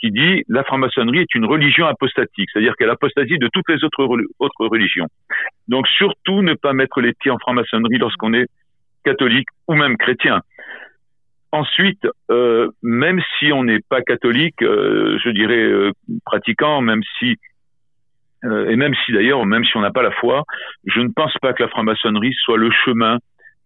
qui 0.00 0.10
dit 0.10 0.44
la 0.48 0.64
franc-maçonnerie 0.64 1.20
est 1.20 1.34
une 1.34 1.46
religion 1.46 1.86
apostatique, 1.86 2.48
c'est-à-dire 2.52 2.74
qu'elle 2.76 2.90
apostasie 2.90 3.38
de 3.38 3.48
toutes 3.52 3.68
les 3.68 3.82
autres, 3.84 4.06
autres 4.38 4.66
religions. 4.66 5.06
Donc 5.68 5.88
surtout 5.88 6.42
ne 6.42 6.54
pas 6.54 6.72
mettre 6.72 7.00
les 7.00 7.12
pieds 7.12 7.30
en 7.30 7.38
franc-maçonnerie 7.38 7.98
lorsqu'on 7.98 8.34
est 8.34 8.46
catholique 9.04 9.48
ou 9.68 9.74
même 9.74 9.96
chrétien. 9.96 10.42
Ensuite, 11.52 12.06
euh, 12.30 12.68
même 12.82 13.20
si 13.38 13.52
on 13.52 13.64
n'est 13.64 13.80
pas 13.88 14.02
catholique, 14.02 14.62
euh, 14.62 15.18
je 15.22 15.30
dirais 15.30 15.62
euh, 15.62 15.92
pratiquant, 16.24 16.80
même 16.80 17.02
si 17.18 17.36
et 18.44 18.76
même 18.76 18.94
si 19.04 19.12
d'ailleurs, 19.12 19.44
même 19.44 19.64
si 19.64 19.76
on 19.76 19.80
n'a 19.80 19.90
pas 19.90 20.02
la 20.02 20.12
foi, 20.12 20.44
je 20.84 21.00
ne 21.00 21.08
pense 21.08 21.32
pas 21.42 21.52
que 21.52 21.64
la 21.64 21.68
franc-maçonnerie 21.68 22.32
soit 22.44 22.58
le 22.58 22.70
chemin 22.70 23.18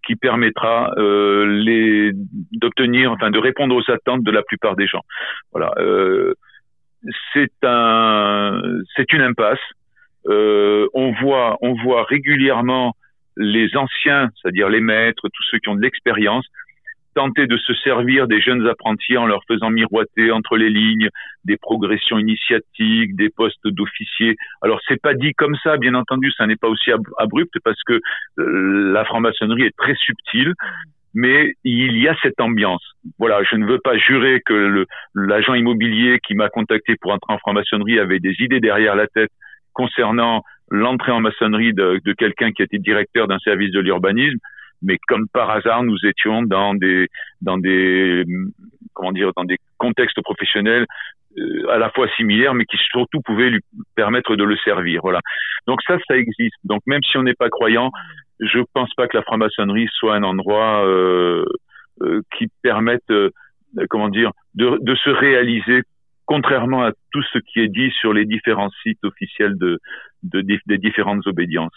qui 0.06 0.16
permettra 0.16 0.90
les 0.96 2.12
d'obtenir, 2.52 3.12
enfin 3.12 3.30
de 3.30 3.38
répondre 3.38 3.74
aux 3.74 3.90
attentes 3.90 4.22
de 4.22 4.30
la 4.30 4.42
plupart 4.42 4.76
des 4.76 4.86
gens. 4.86 5.02
Voilà, 5.52 5.74
c'est 7.34 7.52
un, 7.62 8.62
c'est 8.96 9.12
une 9.12 9.20
impasse. 9.20 9.58
on 10.24 11.12
voit, 11.20 11.58
on 11.60 11.74
voit 11.74 12.04
régulièrement 12.04 12.94
les 13.36 13.76
anciens, 13.76 14.30
c'est-à-dire 14.40 14.70
les 14.70 14.80
maîtres, 14.80 15.28
tous 15.28 15.44
ceux 15.50 15.58
qui 15.58 15.68
ont 15.68 15.74
de 15.74 15.82
l'expérience, 15.82 16.46
tenter 17.14 17.46
de 17.46 17.56
se 17.56 17.74
servir 17.74 18.26
des 18.28 18.40
jeunes 18.40 18.66
apprentis 18.66 19.16
en 19.16 19.26
leur 19.26 19.42
faisant 19.48 19.70
miroiter 19.70 20.30
entre 20.30 20.56
les 20.56 20.70
lignes 20.70 21.08
des 21.44 21.56
progressions 21.56 22.18
initiatiques, 22.18 23.16
des 23.16 23.30
postes 23.30 23.66
d'officiers. 23.66 24.36
Alors 24.62 24.80
c'est 24.86 25.00
pas 25.00 25.14
dit 25.14 25.34
comme 25.34 25.56
ça, 25.62 25.76
bien 25.76 25.94
entendu, 25.94 26.30
ça 26.32 26.46
n'est 26.46 26.56
pas 26.56 26.68
aussi 26.68 26.90
abrupt 27.18 27.54
parce 27.64 27.82
que 27.84 28.00
euh, 28.38 28.92
la 28.92 29.04
franc-maçonnerie 29.04 29.64
est 29.64 29.76
très 29.76 29.94
subtile, 29.94 30.54
mais 31.14 31.54
il 31.64 31.98
y 31.98 32.08
a 32.08 32.16
cette 32.22 32.40
ambiance. 32.40 32.84
Voilà, 33.18 33.42
je 33.42 33.56
ne 33.56 33.66
veux 33.66 33.80
pas 33.80 33.96
jurer 33.96 34.40
que 34.44 34.86
l'agent 35.14 35.54
immobilier 35.54 36.18
qui 36.24 36.34
m'a 36.34 36.48
contacté 36.48 36.96
pour 37.00 37.12
entrer 37.12 37.32
en 37.32 37.38
franc-maçonnerie 37.38 37.98
avait 37.98 38.20
des 38.20 38.36
idées 38.40 38.60
derrière 38.60 38.94
la 38.94 39.08
tête 39.08 39.30
concernant 39.72 40.42
l'entrée 40.70 41.12
en 41.12 41.20
maçonnerie 41.20 41.72
de, 41.72 42.00
de 42.04 42.12
quelqu'un 42.12 42.52
qui 42.52 42.62
était 42.62 42.78
directeur 42.78 43.26
d'un 43.26 43.38
service 43.40 43.72
de 43.72 43.80
l'urbanisme 43.80 44.38
mais 44.82 44.98
comme 45.08 45.26
par 45.28 45.50
hasard, 45.50 45.82
nous 45.82 45.98
étions 46.04 46.42
dans 46.42 46.74
des 46.74 47.08
dans 47.40 47.58
des 47.58 48.24
comment 48.94 49.12
dire 49.12 49.32
dans 49.36 49.44
des 49.44 49.58
contextes 49.78 50.20
professionnels 50.22 50.86
euh, 51.38 51.68
à 51.70 51.78
la 51.78 51.90
fois 51.90 52.08
similaires, 52.16 52.54
mais 52.54 52.64
qui 52.64 52.76
surtout 52.90 53.20
pouvaient 53.20 53.50
lui 53.50 53.60
permettre 53.94 54.36
de 54.36 54.44
le 54.44 54.56
servir. 54.58 55.00
Voilà. 55.02 55.20
Donc 55.66 55.80
ça, 55.86 55.96
ça 56.08 56.16
existe. 56.16 56.56
Donc 56.64 56.80
même 56.86 57.02
si 57.02 57.16
on 57.18 57.22
n'est 57.22 57.34
pas 57.34 57.48
croyant, 57.48 57.90
je 58.40 58.60
pense 58.72 58.92
pas 58.94 59.06
que 59.06 59.16
la 59.16 59.22
franc-maçonnerie 59.22 59.88
soit 59.92 60.14
un 60.14 60.22
endroit 60.22 60.84
euh, 60.86 61.44
euh, 62.02 62.22
qui 62.36 62.48
permette, 62.62 63.10
euh, 63.10 63.30
comment 63.88 64.08
dire, 64.08 64.32
de, 64.54 64.78
de 64.80 64.94
se 64.96 65.10
réaliser 65.10 65.82
contrairement 66.24 66.84
à 66.84 66.92
tout 67.12 67.22
ce 67.32 67.38
qui 67.38 67.60
est 67.60 67.68
dit 67.68 67.90
sur 67.90 68.12
les 68.12 68.24
différents 68.24 68.70
sites 68.82 69.04
officiels 69.04 69.58
de, 69.58 69.78
de 70.22 70.40
des 70.66 70.78
différentes 70.78 71.26
obédiences. 71.26 71.74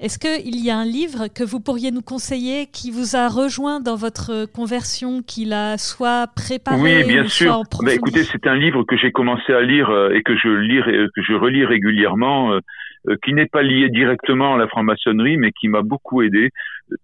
Est-ce 0.00 0.18
qu'il 0.18 0.64
y 0.64 0.70
a 0.70 0.76
un 0.76 0.84
livre 0.84 1.28
que 1.28 1.44
vous 1.44 1.60
pourriez 1.60 1.90
nous 1.90 2.02
conseiller 2.02 2.66
qui 2.66 2.90
vous 2.90 3.16
a 3.16 3.28
rejoint 3.28 3.80
dans 3.80 3.96
votre 3.96 4.46
conversion, 4.52 5.22
qui 5.22 5.44
l'a 5.44 5.78
soit 5.78 6.26
préparé 6.34 6.80
Oui, 6.80 7.04
bien 7.04 7.26
sûr. 7.28 7.62
Bah, 7.82 7.94
écoutez, 7.94 8.24
c'est 8.24 8.46
un 8.46 8.56
livre 8.56 8.84
que 8.84 8.96
j'ai 8.96 9.12
commencé 9.12 9.52
à 9.52 9.60
lire 9.60 9.90
euh, 9.90 10.10
et 10.10 10.22
que 10.22 10.36
je 10.36 10.48
lis, 10.48 10.80
que 11.14 11.22
je 11.22 11.32
relis 11.34 11.64
régulièrement, 11.64 12.52
euh, 12.52 12.60
euh, 13.08 13.16
qui 13.24 13.32
n'est 13.32 13.46
pas 13.46 13.62
lié 13.62 13.88
directement 13.88 14.54
à 14.54 14.58
la 14.58 14.66
franc-maçonnerie, 14.66 15.36
mais 15.36 15.52
qui 15.52 15.68
m'a 15.68 15.82
beaucoup 15.82 16.22
aidé. 16.22 16.50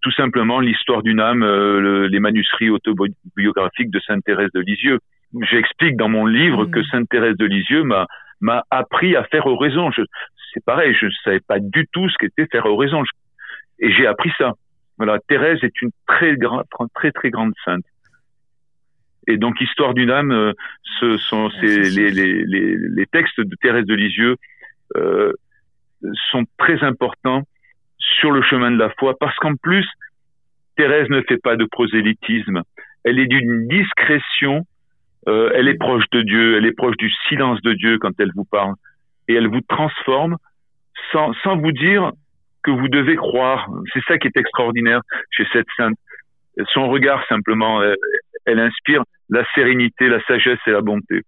Tout 0.01 0.11
simplement, 0.11 0.59
l'histoire 0.59 1.03
d'une 1.03 1.19
âme, 1.19 1.43
les 1.43 2.19
manuscrits 2.19 2.69
autobiographiques 2.69 3.91
de 3.91 3.99
Sainte 3.99 4.23
Thérèse 4.23 4.51
de 4.53 4.61
Lisieux. 4.61 4.99
J'explique 5.51 5.97
dans 5.97 6.09
mon 6.09 6.25
livre 6.25 6.65
hmm. 6.65 6.71
que 6.71 6.83
Sainte 6.83 7.09
Thérèse 7.09 7.35
de 7.37 7.45
Lisieux 7.45 7.83
m'a 7.83 8.07
m'a 8.43 8.65
appris 8.69 9.15
à 9.15 9.23
faire 9.23 9.47
oraison. 9.47 9.89
C'est 10.53 10.63
pareil, 10.65 10.93
je 10.99 11.05
ne 11.05 11.11
savais 11.23 11.39
pas 11.39 11.59
du 11.59 11.87
tout 11.91 12.09
ce 12.09 12.17
qu'était 12.17 12.45
faire 12.45 12.65
oraison. 12.65 13.01
Et 13.79 13.91
j'ai 13.91 14.05
appris 14.05 14.31
ça. 14.37 14.51
Voilà, 14.97 15.17
Thérèse 15.27 15.63
est 15.63 15.81
une 15.81 15.91
très 16.05 16.35
grande, 16.35 16.65
très 16.93 17.11
très 17.11 17.31
grande 17.31 17.53
sainte. 17.65 17.85
Et 19.27 19.37
donc, 19.37 19.59
Histoire 19.61 19.93
d'une 19.93 20.11
âme, 20.11 20.31
euh, 20.31 20.51
ce 20.99 21.17
sont 21.17 21.49
ah, 21.53 21.61
les, 21.61 21.89
les, 21.89 22.11
les, 22.11 22.75
les, 22.77 23.05
textes 23.05 23.39
de 23.39 23.55
Thérèse 23.61 23.85
de 23.85 23.95
Lisieux 23.95 24.35
euh, 24.97 25.31
sont 26.29 26.43
très 26.57 26.83
importants 26.83 27.43
sur 27.97 28.31
le 28.31 28.41
chemin 28.41 28.71
de 28.71 28.77
la 28.77 28.89
foi, 28.99 29.17
parce 29.17 29.35
qu'en 29.37 29.55
plus, 29.55 29.87
Thérèse 30.75 31.09
ne 31.09 31.21
fait 31.21 31.37
pas 31.37 31.55
de 31.55 31.63
prosélytisme. 31.63 32.61
Elle 33.05 33.19
est 33.19 33.27
d'une 33.27 33.69
discrétion 33.69 34.65
euh, 35.27 35.51
elle 35.55 35.67
est 35.67 35.77
proche 35.77 36.03
de 36.11 36.21
Dieu, 36.21 36.57
elle 36.57 36.65
est 36.65 36.75
proche 36.75 36.97
du 36.97 37.09
silence 37.27 37.61
de 37.61 37.73
Dieu 37.73 37.97
quand 37.99 38.11
elle 38.19 38.31
vous 38.35 38.45
parle. 38.45 38.73
Et 39.27 39.35
elle 39.35 39.47
vous 39.47 39.61
transforme 39.61 40.37
sans, 41.11 41.33
sans 41.43 41.57
vous 41.57 41.71
dire 41.71 42.11
que 42.63 42.71
vous 42.71 42.87
devez 42.87 43.15
croire. 43.15 43.69
C'est 43.93 44.03
ça 44.07 44.17
qui 44.17 44.27
est 44.27 44.37
extraordinaire 44.37 45.01
chez 45.31 45.45
cette 45.53 45.67
sainte. 45.77 45.97
Son 46.73 46.89
regard, 46.89 47.25
simplement, 47.27 47.81
elle, 47.81 47.95
elle 48.45 48.59
inspire 48.59 49.03
la 49.29 49.45
sérénité, 49.55 50.07
la 50.07 50.21
sagesse 50.25 50.59
et 50.67 50.71
la 50.71 50.81
bonté. 50.81 51.21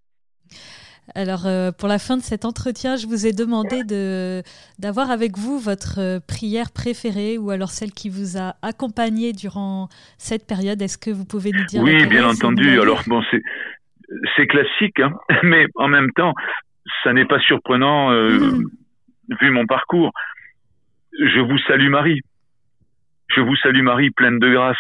Alors, 1.14 1.46
euh, 1.46 1.72
pour 1.72 1.88
la 1.88 2.00
fin 2.00 2.18
de 2.18 2.24
cet 2.24 2.46
entretien, 2.46 2.96
je 2.96 3.06
vous 3.06 3.28
ai 3.28 3.32
demandé 3.32 3.84
de, 3.84 4.42
d'avoir 4.80 5.12
avec 5.12 5.38
vous 5.38 5.60
votre 5.60 6.00
euh, 6.00 6.20
prière 6.20 6.72
préférée 6.72 7.38
ou 7.38 7.52
alors 7.52 7.70
celle 7.70 7.92
qui 7.92 8.10
vous 8.10 8.38
a 8.38 8.56
accompagné 8.64 9.32
durant 9.32 9.88
cette 10.18 10.48
période. 10.48 10.82
Est-ce 10.82 10.98
que 10.98 11.12
vous 11.12 11.26
pouvez 11.26 11.52
nous 11.52 11.64
dire 11.66 11.84
Oui, 11.84 12.08
bien 12.08 12.28
entendu. 12.28 12.80
Alors, 12.82 13.04
bon, 13.06 13.22
c'est, 13.30 13.42
c'est 14.36 14.48
classique, 14.48 15.00
hein, 15.00 15.14
mais 15.44 15.68
en 15.76 15.88
même 15.88 16.12
temps, 16.12 16.34
ça 17.04 17.14
n'est 17.14 17.26
pas 17.26 17.40
surprenant 17.40 18.12
euh, 18.12 18.30
mm. 18.30 18.70
vu 19.42 19.52
mon 19.52 19.66
parcours. 19.66 20.12
Je 21.20 21.40
vous 21.40 21.58
salue 21.60 21.90
Marie. 21.90 22.22
Je 23.28 23.42
vous 23.42 23.56
salue 23.58 23.82
Marie, 23.82 24.12
pleine 24.12 24.40
de 24.40 24.52
grâce. 24.52 24.78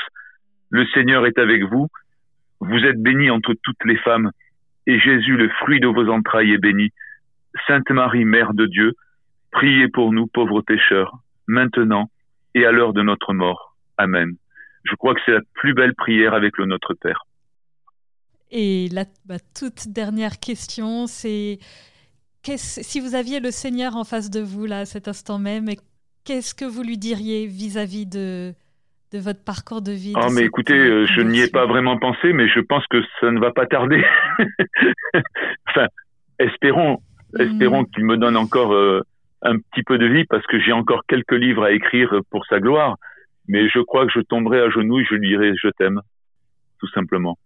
Le 0.69 0.85
Seigneur 0.87 1.25
est 1.25 1.37
avec 1.37 1.63
vous. 1.63 1.87
Vous 2.59 2.79
êtes 2.85 3.01
bénie 3.01 3.29
entre 3.29 3.53
toutes 3.63 3.83
les 3.85 3.97
femmes, 3.97 4.31
et 4.87 4.99
Jésus, 4.99 5.35
le 5.37 5.49
fruit 5.49 5.79
de 5.79 5.87
vos 5.87 6.09
entrailles, 6.09 6.53
est 6.53 6.57
béni. 6.57 6.91
Sainte 7.67 7.89
Marie, 7.89 8.25
Mère 8.25 8.53
de 8.53 8.65
Dieu, 8.65 8.93
priez 9.51 9.87
pour 9.87 10.11
nous 10.13 10.27
pauvres 10.27 10.61
pécheurs, 10.61 11.17
maintenant 11.47 12.09
et 12.53 12.65
à 12.65 12.71
l'heure 12.71 12.93
de 12.93 13.01
notre 13.01 13.33
mort. 13.33 13.75
Amen. 13.97 14.31
Je 14.83 14.95
crois 14.95 15.15
que 15.15 15.21
c'est 15.25 15.31
la 15.31 15.41
plus 15.55 15.73
belle 15.73 15.95
prière 15.95 16.33
avec 16.33 16.57
le 16.57 16.65
Notre 16.65 16.93
Père. 16.93 17.25
Et 18.51 18.89
la 18.89 19.05
toute 19.53 19.87
dernière 19.87 20.39
question, 20.39 21.07
c'est 21.07 21.59
si 22.55 22.99
vous 22.99 23.15
aviez 23.15 23.39
le 23.39 23.51
Seigneur 23.51 23.95
en 23.95 24.03
face 24.03 24.29
de 24.29 24.39
vous 24.39 24.65
là 24.65 24.79
à 24.79 24.85
cet 24.85 25.07
instant 25.07 25.39
même, 25.39 25.67
qu'est-ce 26.25 26.53
que 26.53 26.65
vous 26.65 26.83
lui 26.83 26.97
diriez 26.97 27.47
vis-à-vis 27.47 28.05
de, 28.05 28.53
de 29.11 29.19
votre 29.19 29.43
parcours 29.43 29.81
de 29.81 29.91
vie 29.91 30.13
Oh, 30.15 30.29
mais 30.31 30.43
écoutez, 30.43 30.77
euh, 30.77 31.05
je 31.07 31.21
n'y 31.21 31.41
ai 31.41 31.49
pas 31.49 31.65
vraiment 31.65 31.97
pensé, 31.97 32.33
mais 32.33 32.47
je 32.47 32.59
pense 32.59 32.85
que 32.87 33.01
ça 33.19 33.31
ne 33.31 33.39
va 33.39 33.51
pas 33.51 33.65
tarder. 33.65 34.03
enfin, 35.69 35.87
espérons, 36.39 36.99
hmm. 37.33 37.41
espérons 37.41 37.85
qu'il 37.85 38.05
me 38.05 38.17
donne 38.17 38.37
encore 38.37 38.73
euh, 38.73 39.01
un 39.41 39.57
petit 39.57 39.83
peu 39.83 39.97
de 39.97 40.05
vie 40.05 40.25
parce 40.25 40.45
que 40.47 40.59
j'ai 40.59 40.71
encore 40.71 41.03
quelques 41.07 41.33
livres 41.33 41.63
à 41.63 41.71
écrire 41.71 42.19
pour 42.29 42.45
sa 42.45 42.59
gloire. 42.59 42.97
Mais 43.47 43.69
je 43.69 43.79
crois 43.79 44.05
que 44.07 44.11
je 44.13 44.21
tomberai 44.21 44.59
à 44.59 44.69
genoux 44.69 44.99
et 44.99 45.05
je 45.05 45.15
lui 45.15 45.29
dirai 45.29 45.53
je 45.55 45.69
t'aime, 45.69 46.01
tout 46.79 46.87
simplement, 46.89 47.37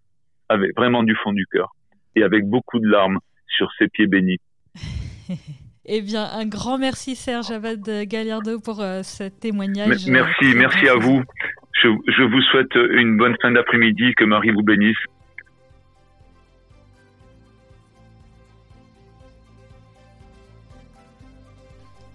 avec 0.50 0.76
vraiment 0.76 1.04
du 1.04 1.16
fond 1.16 1.32
du 1.32 1.46
cœur 1.52 1.76
et 2.16 2.24
avec 2.24 2.46
beaucoup 2.46 2.80
de 2.80 2.88
larmes 2.88 3.20
sur 3.48 3.70
ses 3.78 3.88
pieds 3.88 4.08
bénis. 4.08 4.40
eh 5.86 6.02
bien, 6.02 6.26
un 6.26 6.46
grand 6.46 6.78
merci 6.78 7.16
Serge 7.16 7.52
Abad 7.52 7.88
Gallardo 8.08 8.60
pour 8.60 8.82
euh, 8.82 9.04
ce 9.04 9.24
témoignage. 9.24 10.08
merci, 10.08 10.54
merci 10.56 10.88
à 10.88 10.96
vous. 10.96 11.24
Je, 11.82 11.88
je 12.08 12.24
vous 12.24 12.42
souhaite 12.42 12.76
une 12.76 13.18
bonne 13.18 13.36
fin 13.42 13.52
d'après-midi, 13.52 14.14
que 14.16 14.26
Marie 14.26 14.52
vous 14.52 14.64
bénisse. 14.64 14.98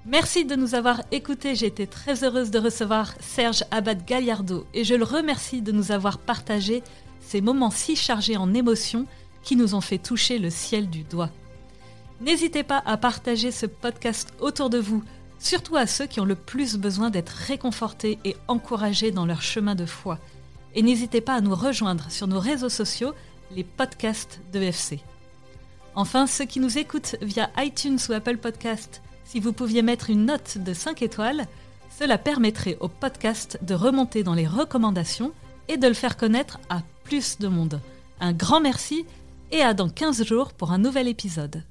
Merci 0.07 0.45
de 0.45 0.55
nous 0.55 0.75
avoir 0.75 1.01
écoutés. 1.13 1.55
J'ai 1.55 1.67
été 1.67 1.87
très 1.87 2.25
heureuse 2.25 2.51
de 2.51 2.59
recevoir 2.59 3.15
Serge 3.21 3.65
Abad 3.71 4.05
Gallardo 4.05 4.67
et 4.75 4.85
je 4.85 4.95
le 4.95 5.05
remercie 5.05 5.63
de 5.63 5.73
nous 5.73 5.93
avoir 5.93 6.19
partagé 6.19 6.83
ces 7.27 7.41
moments 7.41 7.71
si 7.71 7.97
chargés 7.97 8.37
en 8.37 8.55
émotions 8.55 9.07
qui 9.43 9.57
nous 9.57 9.75
ont 9.75 9.81
fait 9.81 9.99
toucher 9.99 10.39
le 10.39 10.51
ciel 10.51 10.89
du 10.89 11.03
doigt. 11.03 11.31
N'hésitez 12.21 12.63
pas 12.63 12.83
à 12.87 12.97
partager 12.97 13.51
ce 13.51 13.67
podcast 13.67 14.33
autour 14.41 14.71
de 14.71 14.79
vous, 14.79 15.03
surtout 15.39 15.77
à 15.77 15.87
ceux 15.87 16.07
qui 16.07 16.21
ont 16.21 16.25
le 16.25 16.37
plus 16.37 16.77
besoin 16.77 17.11
d'être 17.11 17.31
réconfortés 17.31 18.19
et 18.25 18.37
encouragés 18.49 19.11
dans 19.11 19.27
leur 19.27 19.43
chemin 19.43 19.75
de 19.75 19.87
foi. 19.87 20.19
Et 20.75 20.83
n'hésitez 20.83 21.21
pas 21.21 21.35
à 21.35 21.41
nous 21.41 21.55
rejoindre 21.55 22.11
sur 22.11 22.27
nos 22.27 22.41
réseaux 22.41 22.69
sociaux, 22.69 23.15
les 23.55 23.65
podcasts 23.65 24.41
de 24.53 24.61
FC. 24.61 25.01
Enfin, 25.95 26.27
ceux 26.27 26.45
qui 26.45 26.61
nous 26.61 26.79
écoutent 26.79 27.17
via 27.21 27.51
iTunes 27.59 27.99
ou 28.09 28.13
Apple 28.13 28.39
Podcasts, 28.39 29.03
si 29.25 29.39
vous 29.39 29.53
pouviez 29.53 29.83
mettre 29.83 30.11
une 30.11 30.27
note 30.27 30.59
de 30.59 30.73
5 30.73 31.03
étoiles, 31.03 31.47
cela 31.99 32.19
permettrait 32.19 32.77
au 32.81 32.89
podcast 32.89 33.59
de 33.63 33.75
remonter 33.75 34.23
dans 34.23 34.35
les 34.35 34.47
recommandations 34.47 35.33
et 35.69 35.77
de 35.77 35.87
le 35.87 35.95
faire 35.95 36.17
connaître 36.17 36.59
à 36.69 36.83
plus 37.05 37.39
de 37.39 37.49
monde. 37.49 37.81
Un 38.21 38.33
grand 38.33 38.61
merci 38.61 39.07
et 39.53 39.63
à 39.63 39.75
dans 39.75 39.89
15 39.89 40.25
jours 40.25 40.53
pour 40.53 40.73
un 40.73 40.79
nouvel 40.79 41.07
épisode. 41.07 41.63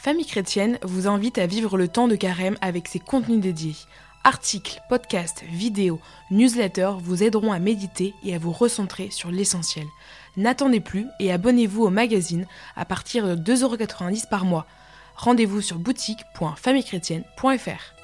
Famille 0.00 0.24
chrétienne 0.24 0.78
vous 0.82 1.08
invite 1.08 1.38
à 1.38 1.46
vivre 1.46 1.76
le 1.76 1.88
temps 1.88 2.08
de 2.08 2.16
carême 2.16 2.56
avec 2.62 2.88
ses 2.88 3.00
contenus 3.00 3.40
dédiés. 3.40 3.76
Articles, 4.24 4.80
podcasts, 4.88 5.44
vidéos, 5.50 6.00
newsletters 6.30 6.94
vous 7.02 7.22
aideront 7.22 7.52
à 7.52 7.58
méditer 7.58 8.14
et 8.24 8.34
à 8.34 8.38
vous 8.38 8.52
recentrer 8.52 9.10
sur 9.10 9.30
l'essentiel. 9.30 9.86
N'attendez 10.36 10.80
plus 10.80 11.06
et 11.18 11.32
abonnez-vous 11.32 11.82
au 11.82 11.90
magazine 11.90 12.46
à 12.76 12.84
partir 12.84 13.36
de 13.36 13.54
2,90€ 13.54 14.28
par 14.28 14.44
mois. 14.44 14.66
Rendez-vous 15.16 15.60
sur 15.60 15.78
boutique.famillechrétienne.fr. 15.78 17.97